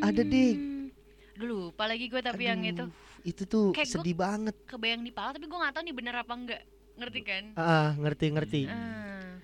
ada 0.00 0.20
deh. 0.20 0.52
Hmm. 0.52 0.90
Dulu, 1.32 1.70
lupa 1.70 1.86
lagi 1.86 2.06
gue 2.06 2.18
tapi 2.18 2.44
yang 2.44 2.60
itu 2.60 2.82
aduh, 2.82 2.90
itu 3.22 3.42
tuh 3.46 3.70
Kayak 3.70 3.88
gua- 3.88 3.94
sedih 3.96 4.16
banget. 4.16 4.54
kebayang 4.66 5.00
di 5.00 5.12
pala 5.12 5.30
tapi 5.30 5.46
gue 5.46 5.54
nggak 5.54 5.70
tahu 5.70 5.82
nih 5.82 5.94
bener 5.94 6.14
apa 6.16 6.34
enggak. 6.34 6.62
Ngerti 6.98 7.20
kan? 7.22 7.44
Ah, 7.54 7.94
ngerti 7.94 8.26
ngerti. 8.28 8.60
Ah, 8.66 9.38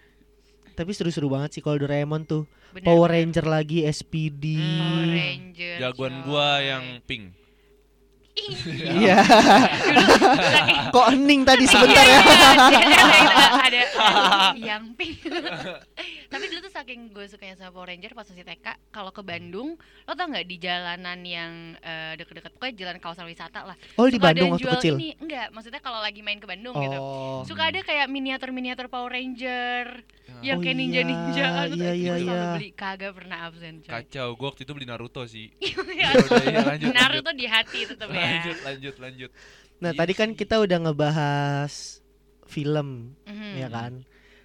Tapi 0.75 0.91
seru-seru 0.91 1.31
banget 1.31 1.55
sih 1.55 1.63
kalau 1.63 1.79
Doraemon 1.79 2.27
tuh. 2.27 2.51
bener, 2.75 2.83
Power 2.83 3.07
bener. 3.07 3.31
Ranger 3.31 3.47
lagi, 3.47 3.87
SPD. 3.87 4.59
Power 4.59 5.07
Ranger. 5.07 5.77
Jagoan 5.79 6.15
gua 6.27 6.49
yang 6.59 6.85
pink. 7.01 7.31
Iya. 8.35 9.23
Kok 10.95 11.07
hening 11.15 11.47
tadi 11.47 11.65
sebentar 11.71 12.03
ya? 12.03 12.19
ada, 12.19 12.73
ada 13.71 13.81
yang 14.59 14.91
pink 14.99 15.23
tapi 16.35 16.45
dulu 16.47 16.61
tuh 16.61 16.73
saking 16.73 17.01
gue 17.09 17.25
sukanya 17.27 17.55
sama 17.55 17.71
Power 17.71 17.89
Ranger 17.89 18.11
pas 18.11 18.27
masih 18.27 18.43
TK 18.43 18.67
kalau 18.91 19.09
ke 19.09 19.23
Bandung 19.23 19.79
lo 19.79 20.13
tau 20.13 20.27
nggak 20.27 20.45
di 20.45 20.57
jalanan 20.57 21.19
yang 21.21 21.53
eh, 21.79 22.13
deket-deket 22.15 22.51
pokoknya 22.53 22.75
jalan 22.77 22.97
kawasan 22.99 23.25
wisata 23.25 23.63
lah 23.63 23.77
Oh 23.95 24.05
di 24.05 24.15
suka 24.15 24.25
ada 24.25 24.27
Bandung 24.29 24.45
yang 24.45 24.55
waktu 24.55 24.65
jual 24.65 24.77
kecil. 24.77 24.95
ini 24.97 25.09
enggak 25.17 25.47
maksudnya 25.49 25.79
kalau 25.79 25.99
lagi 25.99 26.21
main 26.21 26.37
ke 26.37 26.47
Bandung 26.47 26.75
gitu 26.77 26.97
Oh. 26.97 27.43
suka 27.45 27.69
ada 27.69 27.81
kayak 27.81 28.07
miniatur-miniatur 28.07 28.87
Power 28.87 29.09
Ranger 29.09 30.03
yang 30.41 30.57
Oh 30.57 30.61
kayak 30.61 30.75
iya, 30.75 30.81
ninja-ninja 30.81 31.47
iya, 31.71 31.93
iya, 31.95 32.13
selalu 32.15 32.25
iya. 32.27 32.43
beli 32.53 32.71
kagak 32.73 33.13
pernah 33.15 33.39
absen 33.45 33.81
coy 33.81 33.91
Kacau, 33.91 34.29
gua 34.35 34.47
waktu 34.51 34.63
itu 34.63 34.73
beli 34.73 34.85
Naruto 34.85 35.23
sih. 35.25 35.49
Ya, 35.95 36.11
Ya 36.11 36.19
udah, 36.19 36.43
iya, 36.43 36.61
lanjut, 36.67 36.89
Naruto 36.91 37.31
di 37.33 37.47
hati 37.47 37.87
tetap 37.87 38.09
ya 38.09 38.19
Lanjut, 38.19 38.59
lanjut, 38.61 38.95
lanjut. 38.99 39.31
Nah 39.79 39.91
Iya 39.91 39.99
tadi 40.01 40.13
kan 40.13 40.29
kita 40.33 40.59
udah 40.59 40.79
ngebahas 40.81 41.73
film, 42.45 43.15
Mhm. 43.25 43.53
ya 43.57 43.69
kan. 43.69 43.93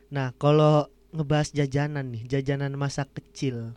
Nah 0.09 0.31
kalau 0.35 0.87
ngebahas 1.09 1.49
jajanan 1.49 2.05
nih, 2.09 2.23
jajanan 2.27 2.73
masa 2.73 3.05
kecil. 3.05 3.73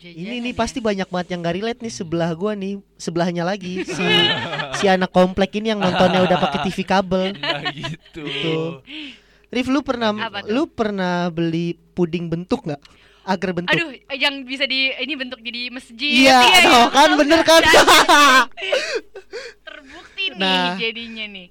Ini 0.00 0.16
Jajanan 0.16 0.40
nih 0.48 0.54
ya. 0.56 0.56
pasti 0.56 0.78
banyak 0.80 1.08
banget 1.12 1.28
yang 1.28 1.40
gak 1.44 1.56
relate 1.60 1.80
nih 1.84 1.92
sebelah 1.92 2.32
gua 2.32 2.56
nih, 2.56 2.80
sebelahnya 2.96 3.44
lagi 3.44 3.84
si 3.96 4.06
si 4.80 4.84
anak 4.88 5.12
komplek 5.12 5.60
ini 5.60 5.70
yang 5.70 5.78
nontonnya 5.78 6.24
udah 6.24 6.36
pakai 6.40 6.58
TV 6.66 6.78
kabel. 6.82 7.36
Enggak 7.36 7.62
gitu. 7.76 8.24
Gitu. 8.24 8.56
Rif 9.50 9.66
lu 9.68 9.84
pernah 9.84 10.10
lu 10.48 10.64
pernah 10.64 11.28
beli 11.28 11.76
puding 11.92 12.32
bentuk 12.32 12.64
nggak? 12.64 12.80
Agar 13.20 13.52
bentuk. 13.52 13.76
Aduh, 13.76 13.92
yang 14.16 14.48
bisa 14.48 14.64
di 14.64 14.88
ini 14.96 15.12
bentuk 15.12 15.44
jadi 15.44 15.68
masjid. 15.68 16.24
Iya, 16.24 16.40
tuh 16.64 16.84
kan 16.88 17.10
bener 17.20 17.40
kan? 17.44 17.60
Terbukti 19.68 20.24
nih 20.32 20.40
Nah. 20.40 20.80
jadinya 20.80 21.24
nih. 21.28 21.48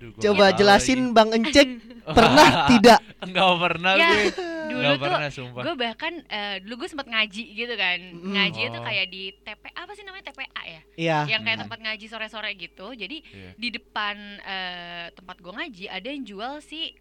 Aduh, 0.00 0.10
gua 0.10 0.22
Coba 0.22 0.36
nggak 0.42 0.56
jelasin 0.56 1.00
lagi. 1.02 1.12
Bang 1.12 1.28
Encek 1.30 1.68
pernah 2.16 2.48
tidak? 2.72 3.00
Enggak 3.20 3.50
pernah 3.60 3.92
Ya, 3.94 4.08
gue. 4.08 4.24
Dulu 4.32 4.78
Enggak 4.80 4.94
tuh 4.94 5.04
pernah 5.04 5.28
sumpah. 5.30 5.62
gue 5.62 5.74
bahkan 5.76 6.12
eh, 6.24 6.56
dulu 6.62 6.74
gue 6.74 6.88
sempat 6.88 7.06
ngaji 7.06 7.44
gitu 7.52 7.74
kan. 7.76 7.98
Mm. 8.00 8.32
Ngaji 8.32 8.60
itu 8.64 8.78
Oh. 8.80 8.82
kayak 8.82 9.06
di 9.06 9.22
TP 9.36 9.62
apa 9.68 9.92
sih 9.92 10.02
namanya 10.02 10.24
TPA 10.26 10.62
ya? 10.64 10.80
Iya. 10.96 11.18
Yang 11.28 11.40
kayak 11.42 11.52
Hmm. 11.52 11.64
tempat 11.68 11.78
ngaji 11.82 12.06
sore-sore 12.06 12.50
gitu. 12.54 12.86
Jadi 12.94 13.16
Iya. 13.22 13.50
di 13.54 13.68
depan 13.70 14.16
eh, 14.40 15.06
tempat 15.12 15.36
gue 15.36 15.52
ngaji 15.52 15.84
ada 15.86 16.08
yang 16.08 16.24
jual 16.24 16.52
si 16.60 16.96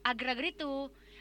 agar-agar 0.00 0.46
itu. 0.48 0.72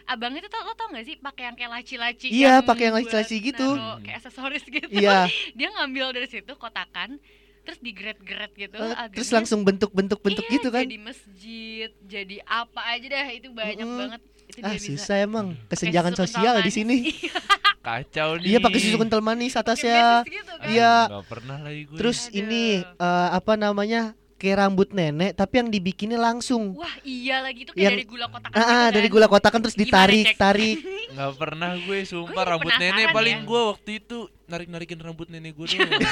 Abang 0.04 0.36
itu 0.36 0.46
tau, 0.46 0.62
lo 0.62 0.76
tau 0.76 0.92
gak 0.92 1.02
sih 1.02 1.16
pakai 1.16 1.48
yang 1.48 1.56
kayak 1.56 1.72
laci-laci 1.74 2.28
Iya, 2.28 2.60
pakai 2.60 2.92
yang 2.92 2.96
laci-laci 3.00 3.40
gitu. 3.42 3.68
kayak 4.04 4.20
aksesoris 4.20 4.62
gitu 4.62 4.92
Iya. 4.92 5.32
dia 5.58 5.72
ngambil 5.72 6.12
dari 6.12 6.28
situ 6.28 6.52
kotakan 6.54 7.24
terus 7.64 7.80
digret-gret 7.80 8.52
gitu 8.54 8.76
agarnya 8.76 9.16
terus 9.16 9.30
langsung 9.32 9.64
bentuk-bentuk 9.64 10.20
bentuk 10.20 10.44
Iya, 10.46 10.54
gitu 10.60 10.68
kan? 10.68 10.84
jadi 10.84 11.00
masjid 11.00 11.90
jadi 12.04 12.38
apa 12.44 12.82
aja 12.92 13.06
dah 13.08 13.28
itu 13.32 13.48
banyak 13.50 13.88
Mm-mm. 13.88 14.00
banget 14.00 14.22
itu 14.44 14.60
Ah 14.60 14.76
dia 14.76 14.80
bisa 14.80 14.88
susah 14.92 15.16
emang 15.24 15.56
pakai 15.56 15.70
kesenjangan 15.72 16.14
sosial 16.20 16.56
di 16.60 16.72
sini. 16.72 16.98
Kacau 17.88 18.40
nih. 18.40 18.48
Iya 18.48 18.58
pakai 18.60 18.80
susu 18.80 18.96
kental 18.96 19.20
manis 19.20 19.56
atasnya. 19.56 20.24
gitu 20.24 20.52
kan. 20.56 20.68
Iya. 20.68 20.96
Enggak 21.08 21.26
pernah 21.28 21.58
lagi 21.60 21.82
gue. 21.84 21.98
Terus 22.00 22.20
Aduh. 22.28 22.40
ini 22.40 22.64
eh, 22.84 23.28
apa 23.32 23.54
namanya? 23.56 24.16
Kayak 24.44 24.58
rambut 24.60 24.92
nenek 24.92 25.32
tapi 25.34 25.54
yang 25.56 25.72
dibikinnya 25.72 26.20
langsung. 26.20 26.76
wah 26.76 26.92
iya 27.02 27.40
lagi 27.40 27.64
itu 27.64 27.72
kayak 27.72 27.80
Yang- 27.80 27.96
dari 27.96 28.06
gula 28.06 28.28
kotakan 28.28 28.52
Ah, 28.52 28.60
ah, 28.60 28.68
gitu 28.84 28.92
dari 28.92 29.08
kan. 29.08 29.14
gula 29.16 29.28
kotakan 29.30 29.60
terus 29.64 29.72
Gimana, 29.74 29.88
ditarik, 29.88 30.26
Cek? 30.26 30.36
tarik. 30.36 30.78
Enggak 31.14 31.32
pernah 31.38 31.72
gue 31.78 31.98
sumpah 32.04 32.36
jadi 32.36 32.52
rambut 32.52 32.74
nenek 32.74 32.92
penasaran 32.92 33.16
paling 33.16 33.38
ya. 33.38 33.46
gue 33.46 33.62
waktu 33.66 33.92
itu 33.96 34.18
narik-narikin 34.46 35.00
rambut 35.00 35.28
nenek 35.28 35.52
gue 35.54 35.66
doang. 35.66 35.88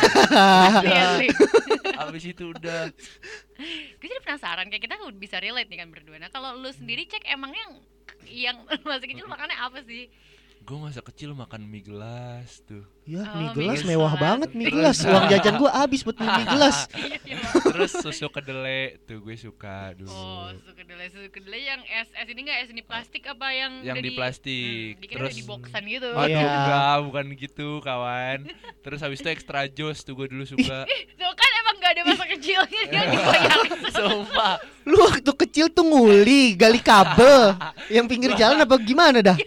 Asli. 0.88 1.28
Habis 1.94 2.24
itu 2.26 2.44
udah 2.50 2.80
gue 3.94 4.08
jadi 4.08 4.22
penasaran 4.22 4.66
kayak 4.66 4.80
kita 4.82 4.96
bisa 5.14 5.38
relate 5.38 5.68
nih 5.68 5.78
kan 5.78 5.92
berdua 5.92 6.18
nah 6.18 6.30
kalau 6.30 6.56
lu 6.56 6.72
sendiri 6.72 7.06
cek 7.06 7.28
emang 7.28 7.52
yang 7.52 7.72
yang 8.26 8.58
masih 8.82 9.08
kecil 9.08 9.28
makannya 9.28 9.54
apa 9.54 9.84
sih 9.84 10.08
gue 10.62 10.78
masa 10.78 11.02
kecil 11.02 11.34
makan 11.34 11.66
mie 11.66 11.82
gelas 11.82 12.62
tuh. 12.64 12.86
Ya, 13.02 13.26
Oh, 13.26 13.34
mie 13.34 13.50
gelas 13.58 13.82
mie 13.82 13.98
mewah 13.98 14.14
banget 14.14 14.54
mie 14.54 14.70
gelas. 14.70 15.02
Uang 15.02 15.26
jajan 15.34 15.58
gua 15.58 15.74
habis 15.74 16.06
buat 16.06 16.16
mie 16.16 16.46
gelas. 16.46 16.86
Iya, 17.02 17.18
iya, 17.26 17.38
Terus 17.66 17.92
susu 17.98 18.30
kedelai 18.30 19.02
tuh 19.04 19.20
gue 19.26 19.34
suka 19.34 19.98
dulu. 19.98 20.14
Oh, 20.14 20.54
susu 20.54 20.72
kedelai, 20.78 21.08
susu 21.10 21.28
kedelai 21.34 21.62
yang 21.66 21.82
es 21.82 22.14
es 22.14 22.28
ini 22.30 22.46
enggak 22.46 22.58
es 22.62 22.70
ini 22.70 22.84
plastik 22.86 23.26
apa 23.26 23.48
yang 23.50 23.82
yang 23.82 23.98
di 23.98 24.14
plastik. 24.14 25.02
Hmm, 25.02 25.18
Terus 25.18 25.34
di 25.34 25.44
boxan 25.50 25.84
gitu. 25.90 26.10
Aduh 26.14 26.30
iya. 26.30 26.46
enggak, 26.46 26.96
bukan 27.10 27.26
gitu 27.36 27.70
kawan. 27.82 28.40
Terus 28.86 29.00
habis 29.02 29.18
itu 29.20 29.30
extra 29.34 29.66
jos 29.66 30.06
tuh 30.06 30.14
gue 30.14 30.30
dulu 30.30 30.46
suka. 30.46 30.86
Tuh 31.22 31.34
kan 31.34 31.52
emang 31.58 31.76
enggak 31.82 31.92
ada 31.98 32.02
masa 32.06 32.26
kecilnya 32.28 32.82
dia. 32.86 33.04
Sumpah, 33.94 34.56
Lu 34.84 34.98
waktu 35.06 35.32
kecil 35.46 35.70
tuh 35.70 35.86
nguli, 35.86 36.58
gali 36.58 36.82
kabel. 36.82 37.54
Yang 37.88 38.06
pinggir 38.10 38.32
jalan 38.34 38.62
apa 38.62 38.76
gimana 38.78 39.22
dah? 39.22 39.38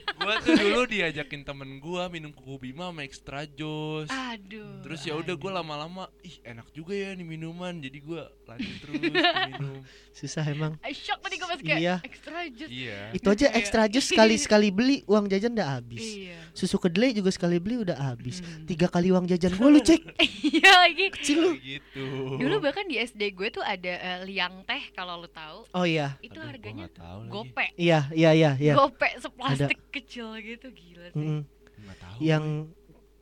Gue 0.84 1.00
diajakin 1.00 1.48
temen 1.48 1.80
gue 1.80 2.02
minum 2.12 2.28
kuku 2.28 2.60
bima 2.60 2.92
sama 2.92 3.08
extra 3.08 3.48
jos. 3.48 4.04
Aduh. 4.12 4.84
Terus 4.84 5.00
ya 5.08 5.16
udah 5.16 5.32
gue 5.32 5.48
lama-lama, 5.48 6.12
ih 6.20 6.36
enak 6.44 6.68
juga 6.76 6.92
ya 6.92 7.16
nih 7.16 7.24
minuman. 7.24 7.72
Jadi 7.80 8.04
gue 8.04 8.20
lanjut 8.44 8.76
terus 8.84 9.00
minum. 9.00 9.80
Susah 10.12 10.44
emang. 10.44 10.76
I 10.84 10.92
shock 10.92 11.24
tadi 11.24 11.40
gue 11.40 11.48
pas 11.48 11.56
kayak 11.56 11.80
Iya. 11.80 11.96
extra 12.04 12.38
jus. 12.52 12.68
Iya. 12.68 13.00
Itu 13.16 13.32
aja 13.32 13.46
extra 13.56 13.88
jus 13.88 14.12
sekali-sekali 14.12 14.68
beli 14.76 15.00
uang 15.08 15.24
jajan 15.32 15.56
udah 15.56 15.80
habis. 15.80 16.04
Iya. 16.04 16.36
Susu 16.52 16.76
kedelai 16.76 17.16
juga 17.16 17.32
sekali 17.32 17.56
beli 17.56 17.80
udah 17.80 17.96
habis. 17.96 18.44
Hmm. 18.44 18.68
Tiga 18.68 18.84
kali 18.92 19.08
uang 19.08 19.24
jajan 19.24 19.56
gua 19.56 19.72
lu 19.72 19.80
cek. 19.80 20.04
Iya 20.54 20.70
lagi. 20.86 21.10
Kecil 21.10 21.38
lu. 21.40 21.50
gitu. 21.58 22.04
Dulu 22.38 22.62
bahkan 22.62 22.84
di 22.86 23.00
SD 23.00 23.34
gue 23.34 23.48
tuh 23.50 23.64
ada 23.64 23.90
eh, 23.90 24.18
liang 24.28 24.62
teh 24.68 24.92
kalau 24.92 25.18
lu 25.18 25.26
tahu. 25.26 25.66
Oh 25.74 25.82
iya. 25.88 26.14
Itu 26.20 26.38
Aduh, 26.38 26.52
harganya 26.52 26.86
gope. 27.32 27.72
Iya, 27.74 28.06
iya, 28.14 28.30
iya, 28.36 28.50
iya. 28.60 28.74
Gope 28.78 29.08
seplastik 29.18 29.80
kecil 29.90 30.36
gitu 30.42 30.73
gila 30.74 31.06
sih. 31.08 31.28
Nggak 31.76 31.96
tahu. 31.98 32.16
Yang 32.20 32.44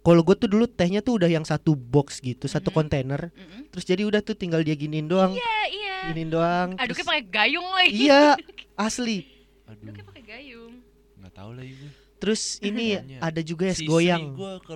kalau 0.01 0.21
gue 0.21 0.35
tuh 0.35 0.49
dulu 0.49 0.67
tehnya 0.67 0.99
tuh 0.99 1.15
udah 1.15 1.29
yang 1.29 1.43
satu 1.43 1.73
box 1.73 2.19
gitu, 2.19 2.45
satu 2.45 2.69
Mhm. 2.69 2.77
kontainer. 2.77 3.31
Mm-mm. 3.31 3.71
Terus 3.71 3.85
jadi 3.85 4.03
udah 4.03 4.19
tuh 4.19 4.35
tinggal 4.35 4.61
dia 4.61 4.75
giniin 4.75 5.07
doang, 5.07 5.31
Iya, 5.33 5.55
iya. 5.71 5.97
giniin 6.09 6.29
doang. 6.29 6.69
Aduknya 6.75 6.91
terus- 6.97 7.07
pakai 7.09 7.25
gayung 7.25 7.69
lagi. 7.69 7.95
Iya, 8.01 8.23
asli. 8.81 9.19
Aduh, 9.65 9.79
Aduknya 9.85 10.05
pakai 10.05 10.25
gayung. 10.25 10.73
nggak 11.17 11.33
tahu 11.33 11.51
lagi 11.53 11.73
gue. 11.73 11.91
Terus 12.19 12.43
ini 12.63 12.87
Makanya. 12.97 13.19
ada 13.21 13.41
juga 13.41 13.65
es 13.65 13.75
Sisri 13.77 13.87
goyang. 13.89 14.23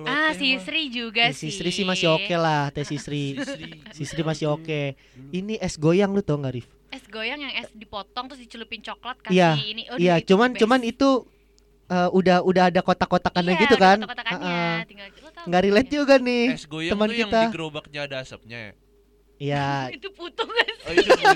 Ah, 0.03 0.31
teh 0.31 0.37
si 0.37 0.47
mah. 0.49 0.63
Sri 0.63 0.81
juga 0.89 1.23
Ya, 1.23 1.31
sih. 1.31 1.47
si 1.47 1.57
Sri 1.57 1.71
sih 1.73 1.83
masih 1.83 2.07
oke 2.09 2.35
lah, 2.37 2.67
teh 2.69 2.83
Sisri. 2.83 3.35
Sisri. 3.35 3.71
Sisri 3.93 4.21
masih 4.21 4.47
oke. 4.49 4.95
Ini 5.29 5.55
es 5.57 5.75
goyang 5.75 6.11
lu 6.11 6.19
tau 6.21 6.35
gak 6.37 6.53
Rif? 6.53 6.67
Es 6.87 7.03
goyang 7.05 7.35
yang 7.37 7.51
es 7.53 7.67
dipotong 7.73 8.27
terus 8.27 8.39
dicelupin 8.41 8.79
coklat 8.79 9.19
kasih 9.21 9.31
Iya, 9.33 9.49
ini. 9.61 9.83
Oh, 9.85 9.95
Iya, 9.95 10.19
cuman 10.21 10.51
best. 10.51 10.59
cuman 10.59 10.79
itu 10.81 11.27
eh, 11.87 12.09
udah 12.11 12.37
udah 12.43 12.63
ada 12.69 12.81
kotak-kotakannya 12.81 13.53
Iya, 13.53 13.61
gitu 13.63 13.75
ada 13.75 13.83
kan. 13.83 13.97
kotak-kotakannya, 14.03 14.43
Heeh. 14.43 14.73
tinggal 14.87 15.07
lo 15.17 15.29
tau 15.31 15.43
Nggak 15.47 15.61
relate 15.63 15.81
namanya? 15.83 15.97
juga 15.99 16.15
nih. 16.19 16.45
Es 16.53 16.63
goyang 16.67 16.91
teman 16.93 17.07
tuh 17.07 17.15
yang 17.15 17.29
kita. 17.31 17.41
di 17.41 17.47
gerobaknya 17.55 17.99
ada 18.07 18.15
asapnya 18.21 18.59
ya. 18.59 18.71
Iya, 19.37 19.69
itu 19.97 20.09
putu 20.11 20.41
gak 20.41 20.65
sih? 20.67 20.85
Oh, 20.87 20.93
itu 20.93 21.11
bukan. 21.13 21.35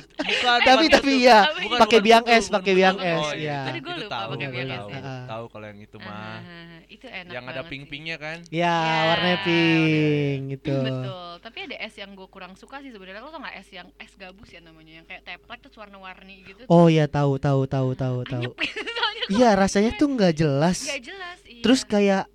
tapi 0.61 0.85
bukan 0.85 0.89
tapi 0.91 1.11
itu. 1.13 1.27
ya 1.27 1.37
pakai 1.77 1.99
biang 1.99 2.25
es, 2.25 2.45
pakai 2.47 2.73
biang 2.73 2.97
Oh, 2.97 3.05
es, 3.05 3.27
iya. 3.35 3.45
ya. 3.45 3.59
Tadi 3.69 3.79
gua 3.79 3.93
Itu 3.93 4.01
lupa 4.01 4.15
tahu, 4.17 4.29
pakai 4.31 4.47
biang 4.49 4.69
tahu. 4.69 4.87
es, 4.89 4.95
ya. 4.97 5.15
Tahu 5.27 5.43
kalau 5.47 5.65
yang 5.67 5.79
itu 5.79 5.97
mah. 5.97 6.09
Ah, 6.09 6.77
itu 6.87 7.05
enak 7.05 7.31
Yang 7.31 7.45
ada 7.47 7.61
pink-pinknya 7.63 8.15
kan? 8.17 8.37
Ya, 8.49 8.73
Ya, 8.73 8.97
warnanya 9.07 9.39
pink 9.43 10.39
gitu. 10.51 10.75
Betul, 10.87 11.31
tapi 11.39 11.57
ada 11.61 11.75
es 11.77 11.93
yang 11.93 12.11
gue 12.11 12.27
kurang 12.27 12.53
suka 12.55 12.75
sih 12.79 12.89
sebenarnya. 12.89 13.21
Lo 13.21 13.29
tau 13.29 13.39
gak 13.39 13.55
es 13.55 13.69
yang 13.69 13.87
es 13.95 14.13
gabus 14.15 14.49
ya 14.49 14.59
namanya, 14.59 14.93
yang 14.97 15.05
kayak 15.05 15.21
teplek 15.21 15.59
terus 15.61 15.77
warna-warni 15.77 16.41
gitu. 16.43 16.61
Oh 16.65 16.87
ya 16.87 17.05
tahu 17.05 17.37
tahu 17.37 17.63
tahu 17.65 17.93
tahu 17.93 18.17
tahu. 18.23 18.41
Anyep 18.41 18.57
gitu 18.57 18.91
Iya, 19.29 19.53
rasanya 19.53 19.95
tuh 19.95 20.09
nggak 20.09 20.33
jelas. 20.33 20.83
Gak 20.83 21.05
jelas. 21.05 21.39
Iya. 21.45 21.61
Terus 21.61 21.85
kayak 21.85 22.25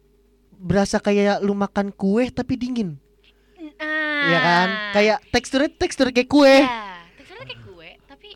berasa 0.57 0.97
kayak 0.97 1.43
lu 1.43 1.53
makan 1.53 1.91
kue 1.91 2.31
tapi 2.31 2.55
dingin. 2.55 2.97
Ah, 3.79 4.23
Iya 4.25 4.39
kan? 4.41 4.69
Kayak 4.93 5.19
teksturnya 5.29 5.71
tekstur 5.73 6.07
kayak 6.09 6.27
kue. 6.27 6.57
Iya, 6.59 6.83
teksturnya 7.15 7.45
kayak 7.45 7.63
kue, 7.63 7.91
tapi 8.07 8.29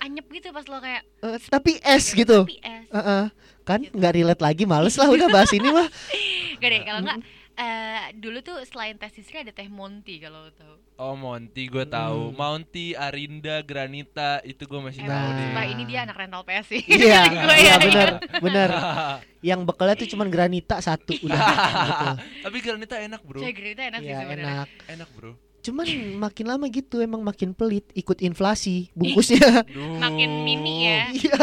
anyep 0.00 0.26
gitu 0.30 0.48
pas 0.50 0.64
lo 0.64 0.78
kayak 0.78 1.02
Eh, 1.20 1.38
tapi 1.46 1.72
es 1.80 2.04
gitu. 2.10 2.44
Tapi 2.44 2.58
es. 2.60 2.86
Heeh. 2.90 3.24
Kan 3.64 3.80
Gitu. 3.80 3.96
nggak 3.96 4.12
relate 4.14 4.42
lagi, 4.42 4.64
males 4.64 4.94
lah 4.94 5.08
udah 5.08 5.28
bahas 5.28 5.48
ini 5.50 5.68
mah. 5.68 5.88
Gak 6.60 6.68
deh, 6.70 6.80
kalau 6.82 7.00
enggak 7.00 7.18
eh 7.54 8.10
dulu 8.12 8.38
tuh 8.40 8.58
selain 8.64 8.94
teh 8.94 9.06
sisri 9.08 9.38
ada 9.38 9.48
teh 9.48 9.66
Monty 9.66 10.18
kalau 10.18 10.42
lo 10.42 10.52
tahu. 10.52 10.74
Oh 10.96 11.14
Monty 11.14 11.66
gue 11.66 11.82
tahu. 11.84 12.30
Hmm. 12.30 12.36
Monty, 12.36 12.94
Arinda, 12.94 13.60
Granita 13.60 14.42
itu 14.42 14.62
gue 14.62 14.80
masih 14.80 15.02
tahu 15.02 15.10
Emang 15.10 15.54
deh. 15.60 15.70
ini 15.70 15.82
dia 15.84 16.02
anak 16.02 16.16
rental 16.16 16.42
PS 16.42 16.66
sih. 16.68 16.82
Iya, 16.84 17.22
iya 17.54 17.54
ya. 17.56 17.74
benar, 17.78 18.08
benar. 18.40 18.70
Yang 19.48 19.60
bekalnya 19.64 19.96
tuh 19.96 20.08
cuman 20.08 20.28
granita 20.28 20.78
satu 20.78 21.14
udah 21.24 21.38
gitu. 21.84 22.06
Tapi 22.42 22.56
Granita 22.58 22.94
enak 22.96 23.20
bro. 23.20 23.38
Cek 23.38 23.52
Granita 23.52 23.82
enak 23.84 24.00
sih 24.00 24.08
Iya, 24.08 24.18
sebenarnya. 24.18 24.44
enak. 24.44 24.68
Enak 24.90 25.08
bro. 25.12 25.32
Cuman 25.60 25.86
makin 26.20 26.46
lama 26.46 26.64
gitu 26.66 27.00
emang 27.00 27.20
makin 27.20 27.50
pelit, 27.50 27.88
ikut 27.92 28.20
inflasi 28.20 28.92
bungkusnya. 28.92 29.64
Duh. 29.66 29.96
Makin 29.96 30.30
mini 30.42 30.76
ya. 30.84 31.00
Iya, 31.08 31.40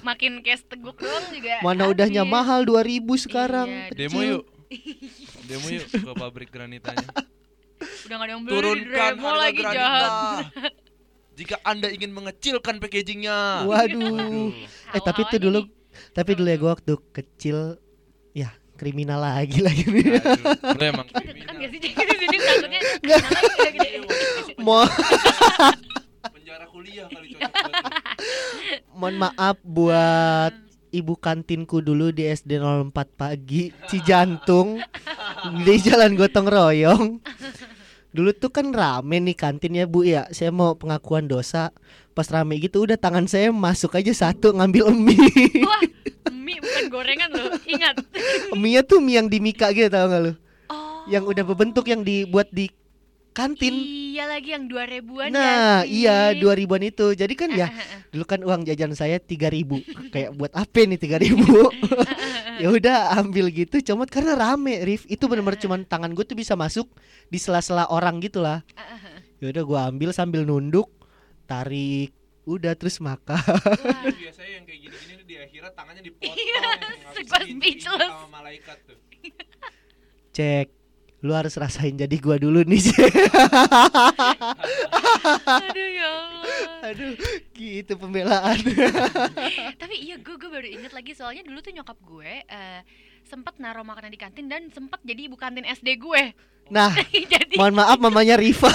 Makin 0.00 0.38
kayak 0.38 0.62
seteguk 0.62 0.94
doang 0.96 1.26
juga. 1.30 1.58
mana 1.60 1.88
udahnya 1.88 2.22
habis. 2.22 2.30
mahal 2.30 2.60
2000 2.62 3.02
sekarang. 3.18 3.66
Iya, 3.66 3.90
Demo 3.96 4.20
yuk. 4.22 4.42
Demo 5.46 5.66
yuk 5.70 5.86
ke 5.88 6.12
pabrik 6.12 6.50
Granitanya. 6.50 7.06
Udah 8.06 8.16
gak 8.18 8.26
ada 8.26 8.32
yang 8.34 8.42
beli 8.42 8.52
Turunkan 8.54 9.12
harga 9.18 9.32
lagi 9.38 9.60
Granita. 9.62 9.76
jahat. 9.78 10.44
Jika 11.38 11.56
anda 11.62 11.88
ingin 11.92 12.10
mengecilkan 12.10 12.80
packagingnya. 12.80 13.68
Waduh. 13.68 14.50
Eh 14.96 15.02
tapi 15.04 15.22
itu 15.28 15.36
dulu 15.38 15.60
tapi 16.12 16.36
dulu 16.36 16.48
ya 16.48 16.58
gua 16.60 16.70
waktu 16.76 16.92
kecil 17.12 17.76
ya 18.32 18.52
kriminal 18.76 19.20
lagi 19.20 19.60
lagi 19.64 19.84
nih. 19.88 20.16
Aduh, 20.20 20.76
lu 20.76 20.84
emang 20.92 21.06
kriminal. 21.08 21.56
sih 21.72 21.80
sini 21.80 22.36
takutnya 22.36 22.80
lagi 23.62 23.78
Mo 24.60 24.82
penjara 26.32 26.66
kuliah 26.72 27.06
kali 27.12 27.36
cocok 27.36 27.52
mohon 28.96 29.16
maaf 29.20 29.56
buat 29.62 30.52
ibu 30.96 31.12
kantinku 31.20 31.84
dulu 31.84 32.08
di 32.08 32.24
SD 32.24 32.56
04 32.56 32.92
pagi 33.12 33.68
Cijantung 33.84 34.80
di 35.64 35.74
Jalan 35.84 36.16
Gotong 36.16 36.48
Royong. 36.48 37.20
Dulu 38.16 38.32
tuh 38.32 38.48
kan 38.48 38.72
rame 38.72 39.20
nih 39.20 39.36
kantin 39.36 39.76
ya 39.76 39.84
Bu 39.84 40.08
ya. 40.08 40.24
Saya 40.32 40.48
mau 40.48 40.72
pengakuan 40.72 41.28
dosa. 41.28 41.68
Pas 42.16 42.24
rame 42.32 42.56
gitu 42.56 42.88
udah 42.88 42.96
tangan 42.96 43.28
saya 43.28 43.52
masuk 43.52 43.92
aja 43.92 44.08
satu 44.16 44.56
ngambil 44.56 44.88
mie. 44.96 45.68
Wah, 45.68 45.84
mie 46.32 46.56
bukan 46.64 46.84
gorengan 46.88 47.28
loh. 47.28 47.52
Ingat. 47.68 48.00
mie 48.56 48.80
tuh 48.80 49.04
mie 49.04 49.20
yang 49.20 49.28
di 49.28 49.36
Mika 49.36 49.68
gitu 49.76 49.92
tau 49.92 50.08
gak 50.08 50.20
lu? 50.24 50.32
Oh. 50.72 51.04
Yang 51.12 51.36
udah 51.36 51.44
berbentuk 51.44 51.84
yang 51.92 52.00
dibuat 52.00 52.48
di 52.48 52.72
kantin. 53.36 53.76
Iya 53.76 54.24
lagi 54.26 54.50
yang 54.50 54.64
dua 54.64 54.88
ribuan 54.88 55.28
Nah, 55.28 55.84
sih? 55.84 56.00
iya 56.02 56.32
2000-an 56.32 56.82
itu. 56.82 57.12
Jadi 57.12 57.34
kan 57.34 57.52
ya 57.52 57.68
Ah, 57.68 57.70
ah, 57.70 57.84
ah. 57.92 58.00
dulu 58.08 58.24
kan 58.24 58.40
uang 58.40 58.64
jajan 58.64 58.92
saya 58.92 59.20
3000 59.20 59.84
kayak 60.08 60.32
buat 60.32 60.48
apa 60.50 60.78
nih 60.82 60.96
3000 60.96 61.36
ya 62.64 62.68
udah 62.70 62.98
ambil 63.14 63.52
gitu 63.52 63.76
comot 63.84 64.08
karena 64.08 64.32
rame 64.32 64.80
Rif 64.80 65.04
itu 65.04 65.20
bener-bener 65.22 65.60
cuman 65.60 65.84
tangan 65.84 66.08
gue 66.10 66.24
tuh 66.24 66.32
bisa 66.32 66.56
masuk 66.56 66.88
di 67.26 67.36
sela-sela 67.36 67.84
orang 67.86 68.16
gitu 68.18 68.40
lah 68.40 68.64
Ah, 68.72 68.88
ah, 68.88 69.00
ah. 69.06 69.18
ya 69.36 69.52
udah 69.52 69.62
gue 69.62 69.78
ambil 69.86 70.10
sambil 70.10 70.42
nunduk 70.42 70.88
tarik 71.44 72.16
udah 72.42 72.72
terus 72.72 72.96
makan 72.98 73.36
Wah. 73.36 74.08
Biasanya 74.08 74.50
yang 74.54 74.64
kayak 74.64 74.80
gini-gini 74.80 75.22
di 75.22 75.36
akhirat 75.36 75.72
tangannya 75.74 76.02
dipotong. 76.02 76.32
Iya, 76.32 76.62
speechless. 77.12 78.08
sama 78.08 78.28
malaikat 78.32 78.78
tuh. 78.86 78.96
cek 80.32 80.68
lu 81.26 81.34
harus 81.34 81.58
rasain 81.58 81.92
jadi 81.92 82.16
gua 82.22 82.38
dulu 82.38 82.62
nih 82.62 82.78
Cek. 82.78 83.10
Aduh 85.66 85.88
ya 85.90 86.06
Allah. 86.06 86.86
aduh 86.86 87.12
gitu 87.50 87.92
pembelaan 87.98 88.62
Tapi 89.82 89.94
iya 89.98 90.16
gue 90.22 90.36
gue 90.38 90.46
baru 90.46 90.68
inget 90.70 90.94
lagi 90.94 91.18
soalnya 91.18 91.42
dulu 91.42 91.58
tuh 91.58 91.74
nyokap 91.74 91.98
gue 91.98 92.46
eh 92.46 92.80
sempat 93.26 93.58
naruh 93.58 93.82
makanan 93.82 94.14
di 94.14 94.20
kantin 94.22 94.46
dan 94.46 94.70
sempat 94.70 95.02
jadi 95.02 95.26
ibu 95.26 95.34
kantin 95.34 95.66
SD 95.66 95.98
gue. 95.98 96.30
nah 96.70 96.94
jadi 97.34 97.54
mohon 97.58 97.74
maaf 97.74 97.98
mamanya 97.98 98.38
Riva 98.38 98.70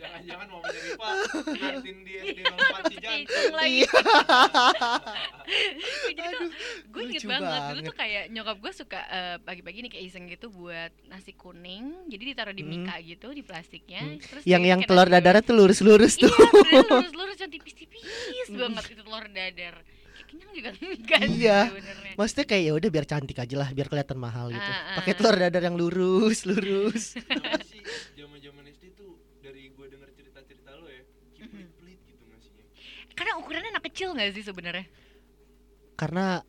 Jangan-jangan 0.00 0.46
mau 0.48 0.60
menjadi 0.60 0.90
Pak 0.96 1.12
kantin 1.54 1.96
di 2.00 2.12
SD 2.16 2.38
04 2.40 2.56
si 2.88 2.96
jantung. 2.96 3.20
Hitung 3.20 3.54
lagi. 3.54 3.70
Iya. 3.70 3.90
Jadi 6.10 6.28
tuh 6.32 6.50
gue 6.88 7.02
inget 7.04 7.22
banget 7.24 7.60
dulu 7.70 7.80
tuh 7.84 7.96
kayak 7.96 8.24
nyokap 8.30 8.56
gue 8.58 8.72
suka 8.72 9.00
eh, 9.02 9.36
pagi-pagi 9.40 9.78
nih 9.82 9.90
kayak 9.90 10.04
iseng 10.06 10.24
gitu 10.26 10.46
buat 10.48 10.92
nasi 11.06 11.32
kuning. 11.32 12.08
Jadi 12.08 12.22
ditaruh 12.26 12.52
di 12.52 12.62
Hmm. 12.62 12.72
mika 12.80 12.94
gitu 13.00 13.28
di 13.30 13.42
plastiknya. 13.42 14.00
Hmm. 14.00 14.18
Terus 14.18 14.42
yang 14.44 14.62
yang 14.62 14.80
telur 14.80 15.04
nasi 15.04 15.10
goreng. 15.10 15.22
dadarnya 15.22 15.42
tuh 15.42 15.54
lurus-lurus 15.56 16.14
tuh 16.16 16.30
Iya, 16.30 16.80
lurus-lurus 16.86 17.38
yang 17.38 17.50
tipis-tipis 17.50 18.02
banget 18.48 18.84
itu 18.88 19.02
telur 19.02 19.24
dadar. 19.26 19.76
Kenyang 20.22 20.50
juga 20.54 20.70
enggak 20.78 21.20
sih 21.26 21.38
Iya. 21.42 21.58
sebenarnya. 21.66 22.12
Maksudnya 22.14 22.46
kayak 22.46 22.62
ya 22.62 22.72
udah 22.72 22.88
biar 22.88 23.04
cantik 23.04 23.36
aja 23.36 23.56
lah, 23.56 23.68
biar 23.70 23.86
kelihatan 23.86 24.14
mahal 24.16 24.46
gitu. 24.48 24.62
Ah, 24.62 24.94
ah, 24.94 24.96
Pakai 24.96 25.12
ah. 25.12 25.16
telur 25.18 25.34
dadar 25.36 25.62
yang 25.64 25.74
lurus, 25.74 26.38
lurus 26.46 27.18
sih 27.66 27.82
zaman-zaman 28.14 28.62
SD 28.70 28.94
tuh 28.94 29.10
dari 29.40 29.68
gue 29.68 29.86
denger 29.88 30.06
cerita-cerita 30.12 30.70
lo 30.72 30.86
ya, 30.86 31.02
kayak 31.34 31.50
pelit-pelit 31.50 31.98
gitu 32.06 32.22
ngasihnya. 32.24 32.64
Karena 33.20 33.36
ukurannya 33.36 33.70
anak 33.70 33.84
kecil 33.84 34.16
nggak 34.16 34.32
sih 34.32 34.40
sebenarnya? 34.40 34.88
Karena 35.92 36.40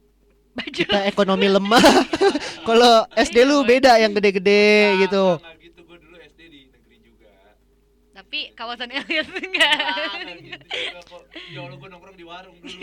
Baju 0.52 0.72
kita 0.72 1.04
ekonomi 1.04 1.48
lemah. 1.48 1.84
Kalau 2.68 3.04
SD 3.12 3.44
lu 3.44 3.64
beda 3.64 3.96
yang 3.98 4.12
gede-gede 4.12 4.96
Enggak, 4.96 5.02
gitu. 5.04 5.26
gitu, 5.60 5.80
gue 5.82 5.98
dulu 6.00 6.16
SD 6.22 6.42
di 6.48 6.60
negeri 6.68 6.96
juga. 7.02 7.28
tapi 8.12 8.40
kawasan 8.52 8.92
Elias 8.92 9.28
enggak. 9.28 9.76
Enggak 10.12 10.38
gitu 10.40 10.64
juga 10.72 11.00
kok. 11.04 11.24
Ya 11.52 11.60
Allah 11.60 11.76
gue 11.76 11.90
nongkrong 11.90 12.16
di 12.16 12.24
warung 12.24 12.56
dulu. 12.56 12.80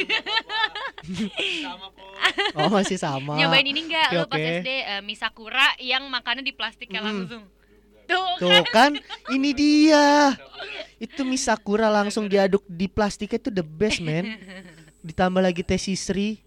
Sama 1.60 1.86
kok. 1.88 2.12
Oh, 2.56 2.68
masih 2.68 2.98
sama. 2.98 3.36
Nyobain 3.36 3.64
ini 3.64 3.80
enggak 3.84 4.08
Oke, 4.12 4.16
lo 4.16 4.24
pas. 4.26 4.40
SD 4.40 4.68
eh, 4.68 5.00
mie 5.00 5.16
sakura 5.16 5.68
yang 5.78 6.04
makannya 6.08 6.44
di 6.44 6.52
plastiknya 6.52 7.00
Mm-mm. 7.00 7.08
langsung. 7.24 7.44
Tuh, 8.08 8.40
Tuh 8.40 8.64
kan, 8.72 8.96
ini 9.28 9.52
dia. 9.52 10.32
Itu 10.96 11.22
mie 11.22 11.38
sakura 11.38 11.92
langsung 11.92 12.26
diaduk 12.26 12.64
di 12.66 12.88
plastiknya 12.88 13.38
itu 13.38 13.50
the 13.52 13.62
best, 13.62 14.00
man. 14.00 14.24
Ditambah 15.04 15.38
lagi 15.38 15.60
teh 15.62 15.78
sisri. 15.78 16.40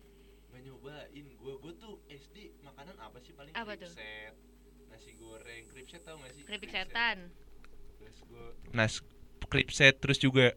Nyobain. 0.51 1.25
Gue 1.39 1.53
gue 1.61 1.73
tuh 1.77 1.95
SD 2.09 2.51
makanan 2.65 2.95
apa 2.99 3.17
sih 3.21 3.31
paling 3.31 3.53
Apa 3.53 3.77
tuh? 3.77 3.87
kripset, 3.87 4.33
nasi 4.89 5.11
goreng, 5.15 5.63
kripset 5.71 6.01
tau 6.03 6.17
gak 6.19 6.31
sih? 6.35 6.43
keripik 6.43 6.71
setan. 6.73 7.31
Terus 7.95 8.17
gue 8.27 8.45
nas 8.73 8.93
kripset 9.47 9.95
terus 10.01 10.19
juga 10.19 10.51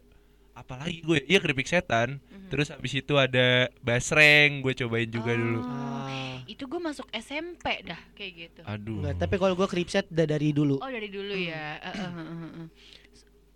apalagi 0.54 0.98
gue 1.00 1.18
iya 1.24 1.38
keripik 1.38 1.66
setan 1.66 2.22
Mhm. 2.22 2.48
terus 2.48 2.70
habis 2.70 2.92
itu 2.92 3.14
ada 3.14 3.66
basreng 3.80 4.58
gue 4.60 4.72
cobain 4.76 5.06
juga 5.06 5.30
Oh. 5.30 5.36
dulu 5.36 5.60
Ah. 5.62 6.38
Itu 6.44 6.64
gue 6.64 6.76
masuk 6.78 7.08
SMP 7.10 7.80
dah 7.82 7.96
kayak 8.12 8.32
gitu. 8.36 8.60
aduh 8.62 9.00
Enggak, 9.00 9.16
tapi 9.18 9.34
kalau 9.34 9.54
gua 9.54 9.64
kripset 9.64 10.04
udah 10.06 10.26
dari 10.28 10.52
dulu. 10.52 10.76
Oh 10.76 10.86
dari 10.86 11.08
dulu 11.08 11.32
ya. 11.32 11.80
Eh. 11.80 12.68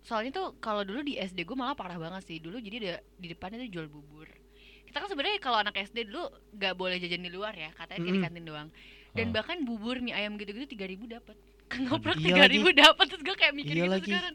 Soalnya 0.01 0.33
tuh 0.33 0.57
kalau 0.57 0.81
dulu 0.81 1.05
di 1.05 1.13
SD 1.15 1.45
gue 1.45 1.53
malah 1.53 1.77
parah 1.77 1.95
banget 1.95 2.25
sih. 2.25 2.41
Dulu 2.41 2.57
jadi 2.57 2.75
ada, 2.81 2.93
di 3.13 3.29
depannya 3.29 3.61
tuh 3.61 3.69
jual 3.69 3.87
bubur. 3.87 4.25
Kita 4.81 4.97
kan 4.97 5.07
sebenarnya 5.07 5.37
kalau 5.37 5.61
anak 5.61 5.77
SD 5.77 6.09
dulu 6.09 6.25
nggak 6.51 6.73
boleh 6.73 6.97
jajan 6.97 7.21
di 7.21 7.29
luar 7.29 7.53
ya, 7.53 7.69
katanya 7.71 7.99
kayak 7.99 8.07
di 8.07 8.11
Mm-mm. 8.11 8.25
kantin 8.25 8.43
doang. 8.43 8.69
Dan 9.11 9.25
Oh. 9.29 9.31
bahkan 9.31 9.57
bubur 9.61 10.01
mie 10.01 10.11
ayam 10.11 10.33
gitu-gitu 10.33 10.65
tiga 10.67 10.89
ribu 10.89 11.05
dapat. 11.05 11.37
Ngoprak 11.79 12.17
Iya 12.17 12.25
tiga 12.25 12.45
ribu 12.49 12.73
dapat 12.73 13.05
terus 13.05 13.21
gue 13.21 13.35
kayak 13.37 13.53
mikir 13.53 13.75
Iya 13.75 13.85
gitu 13.85 13.93
lagi. 13.93 14.09
sekarang. 14.09 14.33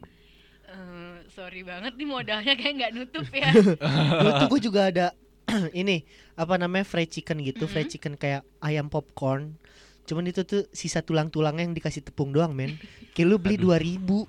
Eh, 0.65 1.17
sorry 1.29 1.61
banget 1.61 1.93
nih 1.93 2.07
modalnya 2.09 2.53
kayak 2.57 2.73
nggak 2.73 2.91
nutup 2.97 3.27
ya. 3.29 3.53
Dulu 4.21 4.31
tuh 4.41 4.47
gue 4.49 4.61
juga 4.65 4.81
ada 4.89 5.05
ini 5.77 6.01
apa 6.33 6.57
namanya 6.57 6.81
fried 6.83 7.13
chicken 7.13 7.37
gitu, 7.45 7.69
fried 7.69 7.85
Mhm. 7.85 7.93
chicken 7.93 8.13
kayak 8.17 8.41
ayam 8.65 8.89
popcorn. 8.89 9.61
Cuman 10.05 10.25
itu 10.25 10.41
tuh 10.41 10.65
sisa 10.73 11.05
tulang-tulangnya 11.05 11.69
yang 11.69 11.75
dikasih 11.77 12.01
tepung 12.01 12.33
doang, 12.33 12.53
men. 12.53 12.77
Kayak 13.13 13.27
lu 13.29 13.37
beli 13.37 13.57
Aduh. 13.61 13.77
2000. 13.77 14.25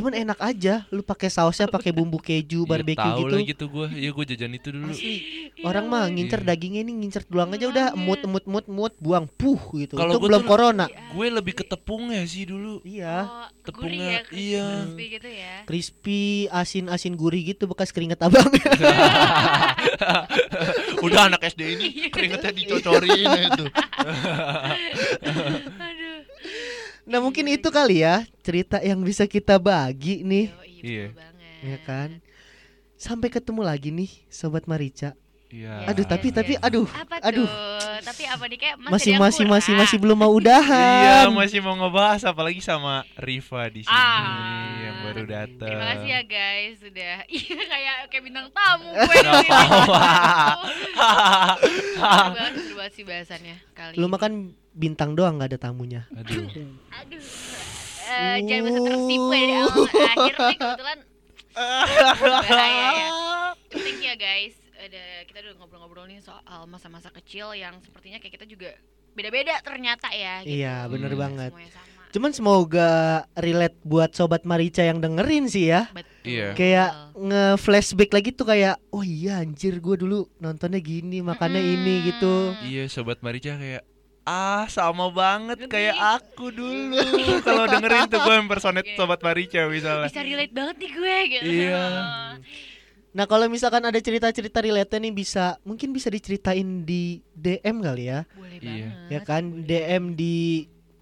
Cuman 0.00 0.16
enak 0.16 0.40
aja, 0.40 0.88
lu 0.88 1.00
pakai 1.00 1.28
sausnya 1.28 1.68
pakai 1.68 1.92
bumbu 1.92 2.16
keju, 2.16 2.64
Iya, 2.64 2.66
barbecue 2.66 3.04
tahu 3.04 3.20
gitu. 3.20 3.30
lah 3.30 3.40
gitu 3.44 3.64
gue. 3.68 3.86
Iya 3.94 4.10
gue 4.10 4.24
jajan 4.26 4.50
itu 4.50 4.68
dulu. 4.72 4.88
Asli. 4.88 5.14
Iya, 5.52 5.60
Orang 5.60 5.84
mah 5.86 6.08
ngincer 6.08 6.40
Iya. 6.40 6.48
dagingnya 6.48 6.80
ini 6.80 6.92
ngincer 6.98 7.22
tulang 7.24 7.52
aja 7.52 7.68
udah 7.68 7.86
emut 7.92 8.20
emut 8.24 8.44
emut 8.48 8.64
emut 8.64 8.92
buang 8.96 9.24
puh 9.28 9.60
gitu. 9.76 9.94
Kalau 9.94 10.16
Itu 10.16 10.20
belum 10.24 10.40
corona. 10.42 10.88
Gue 11.12 11.28
lebih 11.28 11.52
ke 11.52 11.62
tepungnya 11.62 12.24
sih 12.24 12.44
dulu. 12.44 12.80
Iya. 12.80 13.16
Oh, 13.22 13.46
Tepungnya, 13.60 14.08
ya, 14.08 14.20
crispy, 14.24 14.40
iya. 14.40 14.64
crispy 14.64 15.04
gitu 15.12 15.28
ya. 15.28 15.54
Crispy, 15.68 16.20
asin-asin 16.48 17.12
gurih 17.12 17.44
gitu 17.44 17.68
bekas 17.68 17.92
keringet 17.92 18.18
abang. 18.18 18.48
Udah 21.04 21.28
anak 21.28 21.44
SD 21.44 21.60
ini 21.76 21.86
keringetnya 22.08 22.50
dicocorin 22.50 23.28
itu. 23.52 23.64
Nah, 27.10 27.18
mungkin 27.18 27.42
itu 27.50 27.74
kali 27.74 28.06
ya 28.06 28.22
cerita 28.46 28.78
yang 28.78 29.02
bisa 29.02 29.26
kita 29.26 29.58
bagi 29.58 30.22
nih, 30.22 30.46
Yo, 30.46 30.62
iya, 30.78 31.06
banget. 31.10 31.58
ya 31.58 31.76
kan? 31.82 32.08
Sampai 32.94 33.34
ketemu 33.34 33.66
lagi 33.66 33.90
nih 33.90 34.10
sobat 34.30 34.70
Marica. 34.70 35.18
Iya. 35.50 35.82
Aduh, 35.84 36.02
Yes, 36.02 36.08
tapi 36.08 36.26
yes, 36.26 36.36
tapi 36.38 36.52
yes. 36.54 36.62
aduh. 36.62 36.86
Apa 36.88 37.14
aduh. 37.20 37.42
tuh? 37.42 37.98
Tapi 38.00 38.22
apa 38.24 38.44
nih 38.46 38.56
kayak 38.56 38.76
Masih 38.80 39.12
masih 39.14 39.44
masih 39.44 39.72
masih 39.74 39.96
belum 39.98 40.14
mau 40.16 40.30
Iya, 40.30 40.38
udahan. 40.38 41.26
masih 41.34 41.58
mau 41.58 41.74
ngebahas 41.74 42.22
apalagi 42.22 42.62
sama 42.62 43.02
Riva 43.14 43.66
di 43.66 43.82
sini 43.82 43.90
Ah. 43.92 44.78
yang 44.80 44.96
baru 45.02 45.22
datang. 45.26 45.66
Terima 45.66 45.84
kasih 45.90 46.08
ya 46.08 46.20
guys 46.22 46.74
sudah 46.78 47.14
iya 47.34 47.60
kayak 47.60 47.96
kayak 48.08 48.22
bintang 48.24 48.46
tamu 48.48 48.88
gue 48.94 49.02
Nggak 49.02 49.18
di 49.20 49.42
sini. 49.42 49.50
apa-apa. 49.50 50.02
Seru 51.58 52.30
banget 52.30 52.52
seru 52.56 52.74
banget 52.76 52.92
sih 52.94 53.04
bahasannya 53.04 53.56
kali. 53.72 53.94
Lu 53.96 54.06
makan 54.06 54.32
bintang 54.70 55.10
doang 55.12 55.34
nggak 55.34 55.50
ada 55.50 55.58
tamunya. 55.60 56.06
Aduh. 56.12 56.46
Aduh. 57.02 57.22
Eh, 58.06 58.36
jangan 58.44 58.62
merasa 58.64 58.80
tertipu 58.84 59.30
ya. 59.32 59.60
Uh. 59.60 59.86
Akhir 60.04 60.34
nih 60.36 60.56
kebetulan 60.56 60.98
bahaya 62.16 62.88
ya. 62.92 63.08
Thank 63.68 63.98
you 63.98 64.08
ya 64.08 64.16
guys. 64.16 64.54
Ada 64.90 65.22
kita 65.22 65.38
udah 65.40 65.54
ngobrol-ngobrol 65.54 66.02
nih 66.04 66.18
soal 66.18 66.66
masa-masa 66.66 67.14
kecil 67.14 67.54
yang 67.54 67.78
sepertinya 67.78 68.18
kayak 68.18 68.34
kita 68.34 68.42
juga 68.44 68.74
beda-beda 69.14 69.54
ternyata 69.62 70.10
ya. 70.10 70.42
Gitu. 70.42 70.58
Iya, 70.58 70.90
bener 70.90 71.06
Nggak 71.08 71.20
banget. 71.20 71.52
Cuman 72.10 72.34
semoga 72.34 72.90
relate 73.38 73.78
buat 73.86 74.10
sobat 74.10 74.42
Marica 74.42 74.82
yang 74.82 74.98
dengerin 74.98 75.46
sih 75.46 75.70
ya. 75.70 75.86
Betul. 75.94 76.26
Iya. 76.26 76.48
Kayak 76.58 76.90
nge-flashback 77.14 78.10
lagi 78.10 78.30
tuh 78.34 78.50
kayak 78.50 78.82
oh 78.90 79.06
iya 79.06 79.38
anjir 79.38 79.78
gue 79.78 79.94
dulu 79.94 80.26
nontonnya 80.36 80.82
gini 80.82 81.22
makannya 81.22 81.62
ini 81.62 81.94
Mm. 81.96 82.04
gitu. 82.10 82.34
Iya, 82.66 82.82
sobat 82.90 83.22
Marica 83.22 83.54
kayak 83.54 83.86
ah 84.20 84.66
sama 84.66 85.06
banget 85.08 85.54
Lebih. 85.56 85.70
kayak 85.70 85.96
aku 86.18 86.50
dulu 86.50 86.98
kalau 87.46 87.64
dengerin 87.64 88.10
tuh 88.10 88.18
gue 88.20 88.34
impersonate 88.36 88.90
Oke. 88.90 88.98
sobat 88.98 89.22
Marica 89.22 89.70
misalnya. 89.70 90.10
bisa 90.10 90.18
relate 90.20 90.50
banget 90.50 90.76
nih 90.76 90.90
gue 90.92 91.16
gitu. 91.30 91.46
Iya. 91.46 91.86
Nah 93.10 93.24
kalau 93.24 93.46
misalkan 93.46 93.82
ada 93.82 93.96
cerita-cerita 93.96 94.58
relate 94.58 94.94
nih 94.96 95.10
bisa 95.10 95.58
mungkin 95.62 95.90
bisa 95.90 96.06
diceritain 96.06 96.82
di 96.82 97.18
DM 97.32 97.80
kali 97.80 98.06
ya, 98.06 98.22
Boleh 98.30 98.56
Iya. 98.56 98.62
banget. 98.62 99.10
ya 99.10 99.20
kan 99.20 99.42
boleh. 99.50 99.66
DM 99.66 100.04
di 100.14 100.36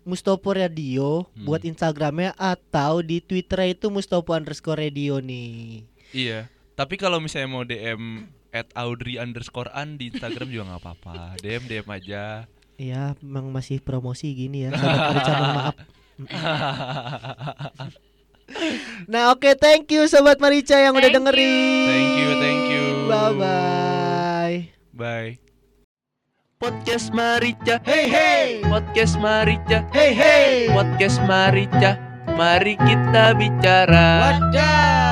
Mustopo 0.02 0.50
Radio 0.50 1.28
Hmm. 1.30 1.44
buat 1.44 1.60
Instagramnya 1.62 2.32
atau 2.34 3.00
di 3.00 3.20
Twitter 3.20 3.60
itu 3.68 3.88
Mustopo 3.88 4.32
underscore 4.32 4.80
Radio 4.80 5.20
nih. 5.20 5.84
Iya. 6.10 6.48
Tapi 6.72 6.96
kalau 6.96 7.20
misalnya 7.20 7.48
mau 7.50 7.60
DM 7.62 8.24
at 8.48 8.72
Audrey 8.72 9.16
underscore 9.16 9.68
an 9.70 9.94
di 9.94 10.08
Instagram 10.08 10.48
juga 10.48 10.64
nggak 10.66 10.80
apa-apa. 10.80 11.16
DM 11.44 11.62
DM 11.66 11.84
aja. 11.86 12.48
Iya, 12.78 13.12
memang 13.20 13.50
masih 13.50 13.78
promosi 13.78 14.32
gini 14.32 14.64
ya. 14.64 14.72
Mohon 14.72 15.12
maaf. 15.52 15.76
Nah 19.06 19.32
oke 19.32 19.52
thank 19.56 19.88
you 19.88 20.08
Sobat 20.08 20.40
Marica 20.40 20.76
yang 20.76 20.96
udah 20.96 21.08
Thank 21.08 21.14
you. 21.14 21.20
dengerin. 21.20 21.86
Thank 21.88 22.12
you, 22.16 22.30
thank 22.40 22.64
you. 22.66 22.84
Bye 23.06 23.32
bye. 23.36 24.56
Bye. 24.92 25.32
Podcast 26.58 27.14
Marica 27.14 27.78
Hey 27.86 28.10
hey. 28.10 28.46
Podcast 28.66 29.14
Marica 29.16 29.86
Hey 29.94 30.10
hey. 30.10 30.66
Podcast 30.74 31.22
Marica 31.22 31.94
Mari 32.34 32.74
kita 32.74 33.38
bicara 33.38 34.42
Wadah. 34.42 35.07